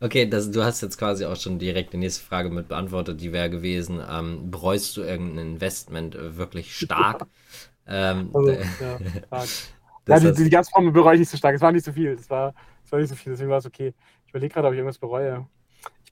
[0.00, 3.32] Okay, das, du hast jetzt quasi auch schon direkt die nächste Frage mit beantwortet, die
[3.32, 7.24] wäre gewesen, ähm, bereust du irgendein Investment wirklich stark?
[7.86, 8.64] ähm, also, ja,
[9.26, 9.48] stark.
[10.08, 12.10] ja, die, die ganze Form bereue ich nicht so stark, es war nicht so viel,
[12.10, 12.52] es war,
[12.84, 13.94] es war nicht so viel, deswegen war es okay.
[14.26, 15.46] Ich überlege gerade, ob ich irgendwas bereue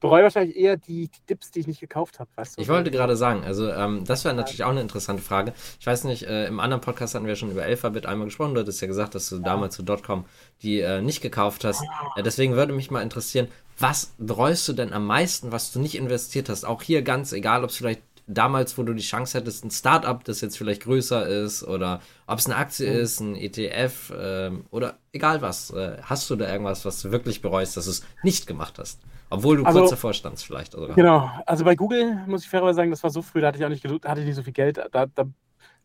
[0.02, 2.28] bereue wahrscheinlich eher die, die Dips, die ich nicht gekauft habe.
[2.34, 2.60] Weißt du?
[2.60, 5.54] Ich wollte gerade sagen, also ähm, das wäre natürlich auch eine interessante Frage.
[5.80, 8.54] Ich weiß nicht, äh, im anderen Podcast hatten wir schon über Alphabet einmal gesprochen.
[8.54, 9.42] Du hattest ja gesagt, dass du ja.
[9.42, 10.26] damals zu Dotcom
[10.62, 11.82] die äh, nicht gekauft hast.
[12.16, 13.48] Äh, deswegen würde mich mal interessieren,
[13.78, 16.64] was bereust du denn am meisten, was du nicht investiert hast?
[16.64, 20.22] Auch hier ganz egal, ob es vielleicht damals, wo du die Chance hättest, ein Startup,
[20.24, 23.00] das jetzt vielleicht größer ist, oder ob es eine Aktie mhm.
[23.00, 25.70] ist, ein ETF ähm, oder egal was.
[25.70, 29.00] Äh, hast du da irgendwas, was du wirklich bereust, dass du es nicht gemacht hast?
[29.32, 30.72] Obwohl du also, kurz davor standst vielleicht.
[30.72, 30.94] Sogar.
[30.94, 33.64] Genau, also bei Google muss ich fairerweise sagen, das war so früh, da hatte ich
[33.64, 34.76] auch nicht, hatte ich nicht so viel Geld.
[34.76, 35.26] Da, da, da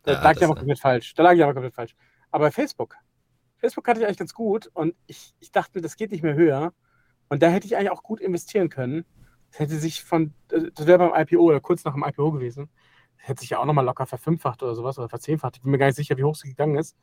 [0.06, 1.14] ja, lag ich aber komplett falsch.
[1.14, 1.96] Da lag ich aber komplett falsch.
[2.30, 2.96] Aber bei Facebook,
[3.56, 6.74] Facebook hatte ich eigentlich ganz gut und ich, ich dachte, das geht nicht mehr höher.
[7.30, 9.06] Und da hätte ich eigentlich auch gut investieren können.
[9.50, 12.68] Das hätte sich von, das wäre beim IPO oder kurz nach dem IPO gewesen.
[13.16, 15.56] Das hätte sich ja auch nochmal locker verfünffacht oder sowas oder verzehnfacht.
[15.56, 16.96] Ich bin mir gar nicht sicher, wie hoch es gegangen ist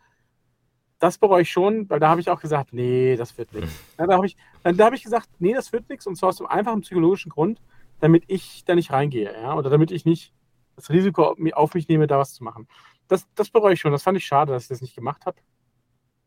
[1.06, 3.80] das bereue ich schon, weil da habe ich auch gesagt, nee, das wird nichts.
[4.00, 6.38] Ja, da habe ich, da hab ich gesagt, nee, das wird nichts und zwar aus
[6.38, 7.62] dem einfachen psychologischen Grund,
[8.00, 10.34] damit ich da nicht reingehe, ja, oder damit ich nicht
[10.76, 12.68] das Risiko auf mich nehme, da was zu machen.
[13.08, 13.92] Das, das bereue ich schon.
[13.92, 15.38] Das fand ich schade, dass ich das nicht gemacht habe.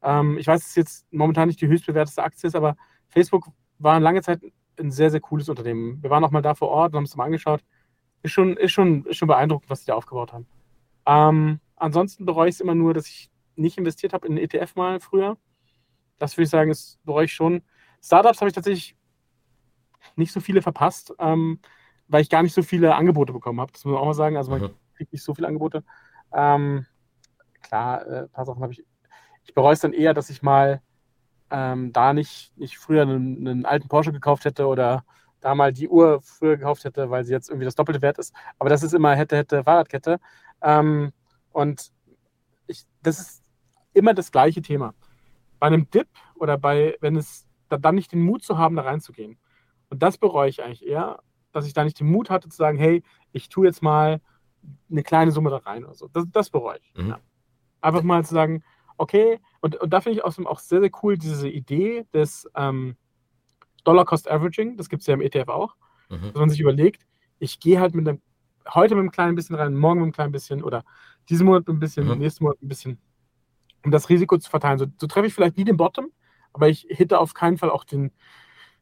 [0.00, 2.76] Ähm, ich weiß, dass es jetzt momentan nicht die höchstbewertete Aktie ist, aber
[3.08, 3.48] Facebook
[3.80, 4.40] war lange Zeit
[4.78, 6.00] ein sehr, sehr cooles Unternehmen.
[6.00, 7.64] Wir waren auch mal da vor Ort und haben es mal angeschaut.
[8.22, 10.46] Ist schon, ist schon, ist schon beeindruckend, was sie da aufgebaut haben.
[11.04, 13.28] Ähm, ansonsten bereue ich es immer nur, dass ich
[13.58, 15.36] nicht investiert habe in einen ETF mal früher.
[16.18, 17.62] Das würde ich sagen, ist bereue ich schon.
[18.02, 18.96] Startups habe ich tatsächlich
[20.16, 21.60] nicht so viele verpasst, ähm,
[22.08, 23.72] weil ich gar nicht so viele Angebote bekommen habe.
[23.72, 24.36] Das muss man auch mal sagen.
[24.36, 24.74] Also man mhm.
[24.94, 25.84] kriegt nicht so viele Angebote.
[26.32, 26.86] Ähm,
[27.62, 28.84] klar, äh, ein paar Sachen habe ich.
[29.44, 30.82] Ich bereue es dann eher, dass ich mal
[31.50, 35.04] ähm, da nicht, nicht früher einen, einen, alten Porsche gekauft hätte oder
[35.40, 38.34] da mal die Uhr früher gekauft hätte, weil sie jetzt irgendwie das doppelte Wert ist.
[38.58, 40.20] Aber das ist immer hätte, hätte, Fahrradkette.
[40.60, 41.12] Ähm,
[41.52, 41.92] und
[42.66, 43.37] ich, das ist
[43.98, 44.94] immer das gleiche Thema.
[45.58, 49.38] Bei einem Dip oder bei, wenn es dann nicht den Mut zu haben, da reinzugehen.
[49.90, 51.20] Und das bereue ich eigentlich eher,
[51.52, 54.20] dass ich da nicht den Mut hatte zu sagen, hey, ich tue jetzt mal
[54.90, 56.08] eine kleine Summe da rein oder so.
[56.08, 56.94] Das, das bereue ich.
[57.02, 57.10] Mhm.
[57.10, 57.20] Ja.
[57.80, 58.62] Einfach mal zu sagen,
[58.96, 62.96] okay, und, und da finde ich außerdem auch sehr, sehr cool diese Idee des ähm,
[63.84, 65.76] Dollar Cost Averaging, das gibt es ja im ETF auch,
[66.10, 66.22] mhm.
[66.22, 67.06] dass man sich überlegt,
[67.38, 68.20] ich gehe halt mit einem,
[68.74, 70.84] heute mit einem kleinen bisschen rein, morgen mit einem kleinen bisschen oder
[71.28, 72.18] diesen Monat mit ein bisschen, mhm.
[72.18, 73.00] nächsten Monat ein bisschen
[73.88, 74.78] um das Risiko zu verteilen.
[74.78, 76.12] So, so treffe ich vielleicht nie den Bottom,
[76.52, 78.12] aber ich hitte auf keinen Fall auch den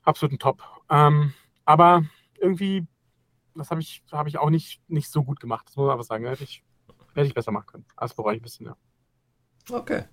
[0.03, 0.63] absoluten Top.
[0.91, 1.33] Ähm,
[1.65, 2.05] aber
[2.39, 2.87] irgendwie,
[3.55, 5.67] das habe ich, hab ich auch nicht, nicht so gut gemacht.
[5.69, 6.27] Das muss man aber sagen.
[6.27, 6.65] Hätte ich,
[7.15, 7.85] hätte ich besser machen können.
[7.97, 8.77] Das bereue ich ein bisschen, ja.
[9.71, 10.05] Okay.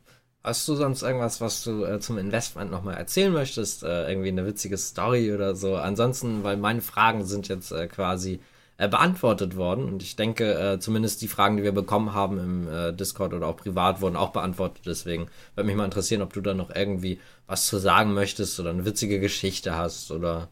[0.44, 3.84] Hast du sonst irgendwas, was du äh, zum Investment nochmal erzählen möchtest?
[3.84, 5.78] Äh, irgendwie eine witzige Story oder so?
[5.78, 8.42] Ansonsten, weil meine Fragen sind jetzt äh, quasi
[8.84, 9.86] äh, beantwortet worden.
[9.86, 13.48] Und ich denke, äh, zumindest die Fragen, die wir bekommen haben im äh, Discord oder
[13.48, 14.86] auch privat, wurden auch beantwortet.
[14.86, 18.72] Deswegen würde mich mal interessieren, ob du da noch irgendwie was zu sagen möchtest oder
[18.72, 20.50] eine witzige Geschichte hast oder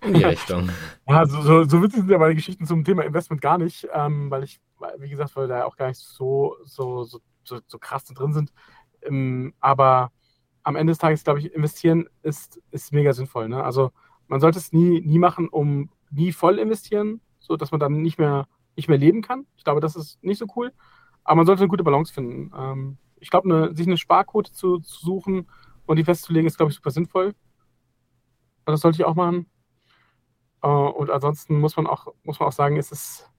[0.00, 0.70] in die Richtung.
[1.06, 4.30] Ja, so, so, so witzig sind ja meine Geschichten zum Thema Investment gar nicht, ähm,
[4.30, 4.60] weil ich,
[4.98, 8.50] wie gesagt, weil da auch gar nicht so, so, so, so, so krass drin sind.
[9.02, 10.10] Ähm, aber
[10.62, 13.48] am Ende des Tages, glaube ich, investieren ist, ist mega sinnvoll.
[13.48, 13.62] Ne?
[13.62, 13.90] Also
[14.26, 18.18] man sollte es nie, nie machen, um nie voll investieren, so dass man dann nicht
[18.18, 18.46] mehr,
[18.76, 19.46] nicht mehr leben kann.
[19.56, 20.72] Ich glaube, das ist nicht so cool.
[21.24, 22.52] Aber man sollte eine gute Balance finden.
[22.56, 25.48] Ähm, ich glaube, eine, sich eine Sparquote zu, zu, suchen
[25.86, 27.34] und die festzulegen, ist, glaube ich, super sinnvoll.
[28.64, 29.46] Das sollte ich auch machen.
[30.62, 33.30] Äh, und ansonsten muss man auch, muss man auch sagen, es ist,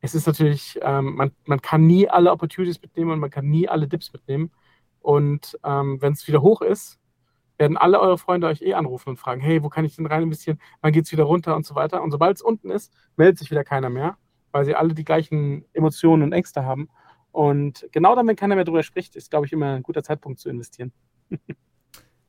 [0.00, 3.68] es ist natürlich, ähm, man, man kann nie alle Opportunities mitnehmen und man kann nie
[3.68, 4.50] alle Dips mitnehmen.
[5.00, 6.98] Und ähm, wenn es wieder hoch ist,
[7.58, 10.22] werden alle eure Freunde euch eh anrufen und fragen, hey, wo kann ich denn rein
[10.22, 10.58] investieren?
[10.80, 12.02] Wann geht es wieder runter und so weiter.
[12.02, 14.16] Und sobald es unten ist, meldet sich wieder keiner mehr,
[14.50, 16.88] weil sie alle die gleichen Emotionen und Ängste haben.
[17.30, 20.40] Und genau dann, wenn keiner mehr darüber spricht, ist, glaube ich, immer ein guter Zeitpunkt
[20.40, 20.92] zu investieren.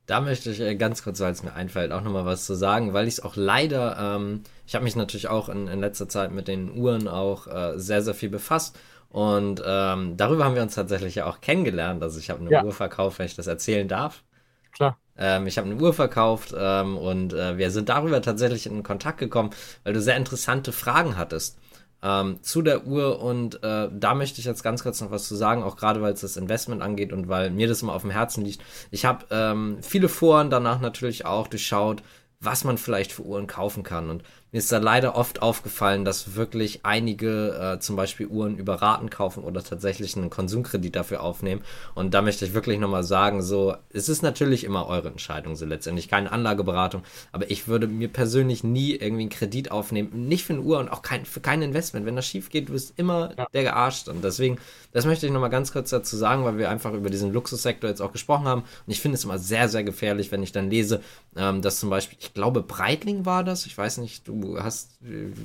[0.06, 2.92] Da möchte ich äh, ganz kurz, weil es mir einfällt, auch nochmal was zu sagen,
[2.92, 6.30] weil ich es auch leider, ähm, ich habe mich natürlich auch in, in, letzter Zeit
[6.30, 8.78] mit den Uhren auch äh, sehr, sehr viel befasst.
[9.08, 12.02] Und ähm, darüber haben wir uns tatsächlich ja auch kennengelernt.
[12.02, 12.64] Also ich habe eine ja.
[12.64, 14.24] Uhr verkauft, wenn ich das erzählen darf.
[14.72, 14.98] Klar.
[15.16, 19.18] Ähm, ich habe eine Uhr verkauft ähm, und äh, wir sind darüber tatsächlich in Kontakt
[19.18, 19.50] gekommen,
[19.84, 21.58] weil du sehr interessante Fragen hattest.
[22.04, 25.34] ähm, zu der Uhr und äh, da möchte ich jetzt ganz kurz noch was zu
[25.36, 28.10] sagen, auch gerade weil es das Investment angeht und weil mir das immer auf dem
[28.10, 28.62] Herzen liegt.
[28.90, 32.02] Ich habe ähm, viele Foren danach natürlich auch durchschaut,
[32.40, 34.10] was man vielleicht für Uhren kaufen kann.
[34.10, 34.22] Und
[34.54, 39.10] mir ist da leider oft aufgefallen, dass wirklich einige äh, zum Beispiel Uhren über Raten
[39.10, 41.62] kaufen oder tatsächlich einen Konsumkredit dafür aufnehmen.
[41.96, 45.66] Und da möchte ich wirklich nochmal sagen, so, es ist natürlich immer eure Entscheidung, so
[45.66, 47.02] letztendlich keine Anlageberatung,
[47.32, 50.88] aber ich würde mir persönlich nie irgendwie einen Kredit aufnehmen, nicht für eine Uhr und
[50.88, 52.06] auch kein, für kein Investment.
[52.06, 53.48] Wenn das schief geht, du bist immer ja.
[53.52, 54.06] der gearscht.
[54.06, 54.58] Und deswegen,
[54.92, 58.00] das möchte ich nochmal ganz kurz dazu sagen, weil wir einfach über diesen Luxussektor jetzt
[58.00, 58.60] auch gesprochen haben.
[58.60, 61.00] Und ich finde es immer sehr, sehr gefährlich, wenn ich dann lese,
[61.36, 64.98] ähm, dass zum Beispiel, ich glaube, Breitling war das, ich weiß nicht, du hast,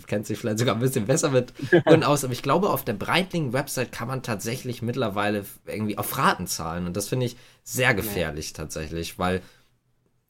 [0.08, 1.54] kennst dich vielleicht sogar ein bisschen besser mit
[1.86, 6.48] Uhren aus, aber ich glaube, auf der Breitling-Website kann man tatsächlich mittlerweile irgendwie auf Raten
[6.48, 6.88] zahlen.
[6.88, 8.58] Und das finde ich sehr gefährlich ja.
[8.58, 9.42] tatsächlich, weil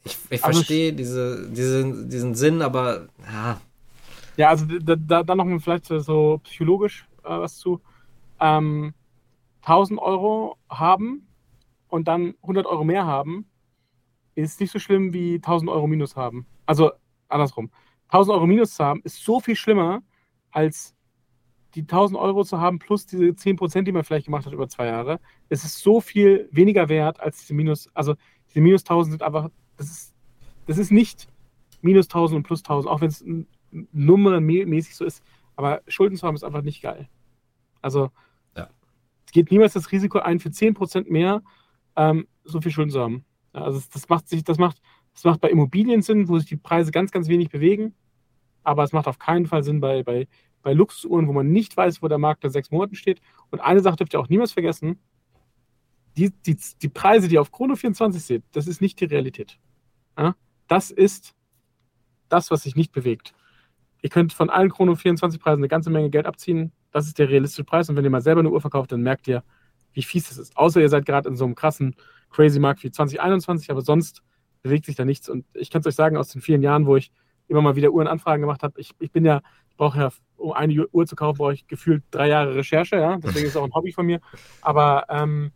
[0.03, 3.59] ich, ich also verstehe diese, diese, diesen Sinn, aber ja.
[4.37, 7.81] Ja, also da, da, da noch vielleicht so psychologisch äh, was zu.
[8.39, 8.93] Ähm,
[9.63, 11.27] 1000 Euro haben
[11.89, 13.45] und dann 100 Euro mehr haben,
[14.35, 16.45] ist nicht so schlimm wie 1000 Euro minus haben.
[16.65, 16.91] Also
[17.27, 17.69] andersrum.
[18.09, 20.01] 1000 Euro minus zu haben, ist so viel schlimmer,
[20.51, 20.95] als
[21.75, 24.87] die 1000 Euro zu haben plus diese 10%, die man vielleicht gemacht hat über zwei
[24.87, 25.19] Jahre.
[25.49, 28.15] Es ist so viel weniger wert als diese minus, also
[28.49, 30.15] diese minus 1000 sind einfach, das ist,
[30.65, 31.27] das ist nicht
[31.81, 33.23] minus 1000 und plus 1000, auch wenn es
[33.71, 35.23] nummernmäßig so ist.
[35.55, 37.07] Aber Schulden zu haben ist einfach nicht geil.
[37.81, 38.11] Also,
[38.55, 38.69] ja.
[39.25, 41.43] es geht niemals das Risiko ein, für 10% mehr
[41.95, 43.25] ähm, so viel Schulden zu haben.
[43.53, 44.81] Also, das macht sich, das macht
[45.19, 47.93] es macht bei Immobilien Sinn, wo sich die Preise ganz, ganz wenig bewegen.
[48.63, 50.29] Aber es macht auf keinen Fall Sinn bei, bei,
[50.61, 53.19] bei Luxusuhren, wo man nicht weiß, wo der Markt in sechs Monaten steht.
[53.51, 54.97] Und eine Sache dürft ihr auch niemals vergessen:
[56.15, 59.59] die, die, die Preise, die ihr auf Chrono 24 seht, das ist nicht die Realität.
[60.17, 60.37] Ja?
[60.69, 61.35] Das ist
[62.29, 63.33] das, was sich nicht bewegt.
[64.01, 66.71] Ihr könnt von allen Chrono 24 Preisen eine ganze Menge Geld abziehen.
[66.91, 67.89] Das ist der realistische Preis.
[67.89, 69.43] Und wenn ihr mal selber eine Uhr verkauft, dann merkt ihr,
[69.91, 70.55] wie fies das ist.
[70.55, 71.97] Außer ihr seid gerade in so einem krassen,
[72.29, 74.23] crazy Markt wie 2021, aber sonst
[74.61, 75.29] bewegt sich da nichts.
[75.29, 77.11] Und ich kann es euch sagen, aus den vielen Jahren, wo ich
[77.47, 80.87] immer mal wieder Uhrenanfragen gemacht habe, ich, ich bin ja, ich brauche ja, um eine
[80.87, 83.17] Uhr zu kaufen, brauche ich gefühlt drei Jahre Recherche, ja.
[83.17, 84.19] Deswegen ist es auch ein Hobby von mir.
[84.61, 85.51] Aber ähm,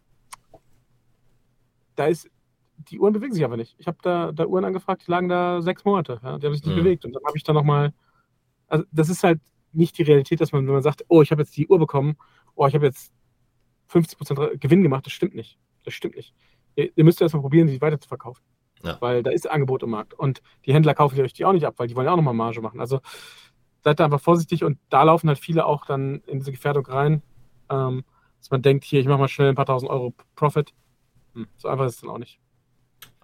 [1.96, 2.30] da ist,
[2.78, 3.76] die Uhren bewegen sich aber nicht.
[3.78, 6.38] Ich habe da, da Uhren angefragt, die lagen da sechs Monate, ja?
[6.38, 6.84] die haben sich nicht mhm.
[6.84, 7.06] bewegt.
[7.06, 7.94] Und dann habe ich da nochmal,
[8.68, 9.40] also das ist halt
[9.72, 12.16] nicht die Realität, dass man, wenn man sagt, oh, ich habe jetzt die Uhr bekommen,
[12.56, 13.12] oh, ich habe jetzt
[13.92, 15.58] 50% Gewinn gemacht, das stimmt nicht.
[15.84, 16.34] Das stimmt nicht.
[16.76, 18.42] Ihr, ihr müsst erstmal probieren, sie weiter zu verkaufen.
[18.84, 18.98] Ja.
[19.00, 20.14] Weil da ist Angebot im Markt.
[20.14, 22.34] Und die Händler kaufen euch die auch nicht ab, weil die wollen ja auch nochmal
[22.34, 22.80] Marge machen.
[22.80, 23.00] Also
[23.84, 27.22] seid da einfach vorsichtig und da laufen halt viele auch dann in diese Gefährdung rein,
[27.70, 28.04] ähm,
[28.40, 30.74] dass man denkt, hier, ich mache mal schnell ein paar tausend Euro Profit.
[31.34, 32.40] Hm, so einfach ist es dann auch nicht.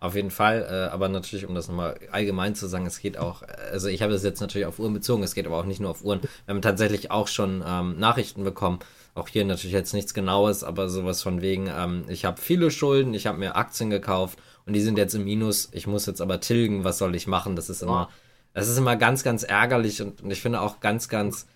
[0.01, 3.43] Auf jeden Fall, äh, aber natürlich, um das nochmal allgemein zu sagen, es geht auch,
[3.71, 5.91] also ich habe das jetzt natürlich auf Uhren bezogen, es geht aber auch nicht nur
[5.91, 6.21] auf Uhren.
[6.21, 8.79] Wir haben tatsächlich auch schon ähm, Nachrichten bekommen,
[9.13, 13.13] auch hier natürlich jetzt nichts Genaues, aber sowas von wegen, ähm, ich habe viele Schulden,
[13.13, 15.69] ich habe mir Aktien gekauft und die sind jetzt im Minus.
[15.71, 17.55] Ich muss jetzt aber tilgen, was soll ich machen?
[17.55, 18.09] Das ist immer,
[18.53, 21.47] das ist immer ganz, ganz ärgerlich und, und ich finde auch ganz, ganz,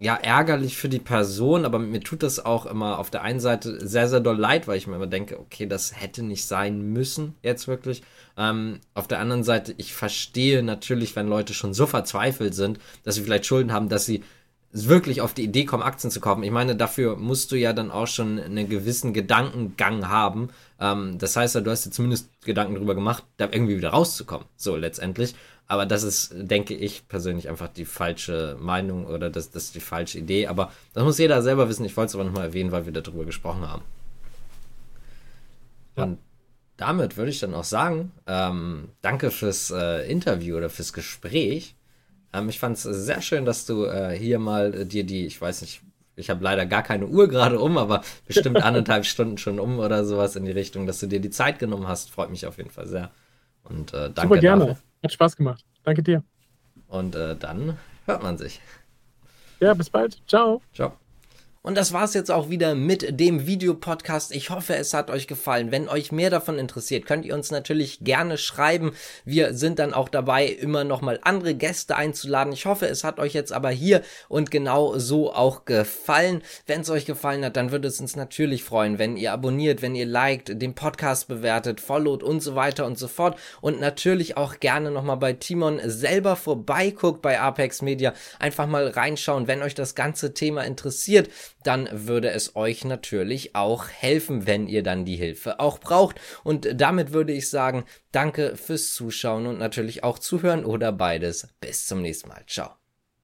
[0.00, 3.84] ja, ärgerlich für die Person, aber mir tut das auch immer auf der einen Seite
[3.86, 7.34] sehr, sehr doll leid, weil ich mir immer denke, okay, das hätte nicht sein müssen,
[7.42, 8.02] jetzt wirklich.
[8.36, 13.16] Ähm, auf der anderen Seite, ich verstehe natürlich, wenn Leute schon so verzweifelt sind, dass
[13.16, 14.22] sie vielleicht Schulden haben, dass sie
[14.70, 16.42] wirklich auf die Idee kommen, Aktien zu kaufen.
[16.42, 20.50] Ich meine, dafür musst du ja dann auch schon einen gewissen Gedankengang haben.
[20.78, 24.46] Ähm, das heißt ja, du hast dir zumindest Gedanken darüber gemacht, da irgendwie wieder rauszukommen.
[24.56, 25.34] So letztendlich.
[25.66, 29.80] Aber das ist, denke ich persönlich, einfach die falsche Meinung oder das, das ist die
[29.80, 30.46] falsche Idee.
[30.46, 31.84] Aber das muss jeder selber wissen.
[31.84, 33.82] Ich wollte es aber nochmal erwähnen, weil wir darüber gesprochen haben.
[35.96, 36.04] Ja.
[36.04, 36.18] Und
[36.78, 41.74] damit würde ich dann auch sagen, ähm, danke fürs äh, Interview oder fürs Gespräch.
[42.32, 45.40] Ähm, ich fand es sehr schön, dass du äh, hier mal äh, dir die, ich
[45.40, 45.82] weiß nicht,
[46.16, 50.04] ich habe leider gar keine Uhr gerade um, aber bestimmt anderthalb Stunden schon um oder
[50.04, 52.10] sowas in die Richtung, dass du dir die Zeit genommen hast.
[52.10, 53.10] Freut mich auf jeden Fall sehr.
[53.62, 54.22] Und äh, danke.
[54.22, 54.66] Super gerne.
[54.66, 54.82] Dafür.
[55.04, 55.64] Hat Spaß gemacht.
[55.84, 56.22] Danke dir.
[56.88, 57.76] Und äh, dann
[58.06, 58.60] hört man sich.
[59.60, 60.20] Ja, bis bald.
[60.26, 60.60] Ciao.
[60.72, 61.07] Ciao.
[61.68, 64.34] Und das war's jetzt auch wieder mit dem Videopodcast.
[64.34, 65.70] Ich hoffe, es hat euch gefallen.
[65.70, 68.92] Wenn euch mehr davon interessiert, könnt ihr uns natürlich gerne schreiben.
[69.26, 72.54] Wir sind dann auch dabei, immer noch mal andere Gäste einzuladen.
[72.54, 74.00] Ich hoffe, es hat euch jetzt aber hier
[74.30, 76.40] und genau so auch gefallen.
[76.66, 79.94] Wenn es euch gefallen hat, dann würde es uns natürlich freuen, wenn ihr abonniert, wenn
[79.94, 83.38] ihr liked, den Podcast bewertet, followt und so weiter und so fort.
[83.60, 88.14] Und natürlich auch gerne noch mal bei Timon selber vorbeiguckt bei Apex Media.
[88.38, 91.28] Einfach mal reinschauen, wenn euch das ganze Thema interessiert
[91.62, 96.20] dann würde es euch natürlich auch helfen, wenn ihr dann die Hilfe auch braucht.
[96.44, 101.48] Und damit würde ich sagen, danke fürs Zuschauen und natürlich auch zuhören oder beides.
[101.60, 102.44] Bis zum nächsten Mal.
[102.46, 102.87] Ciao.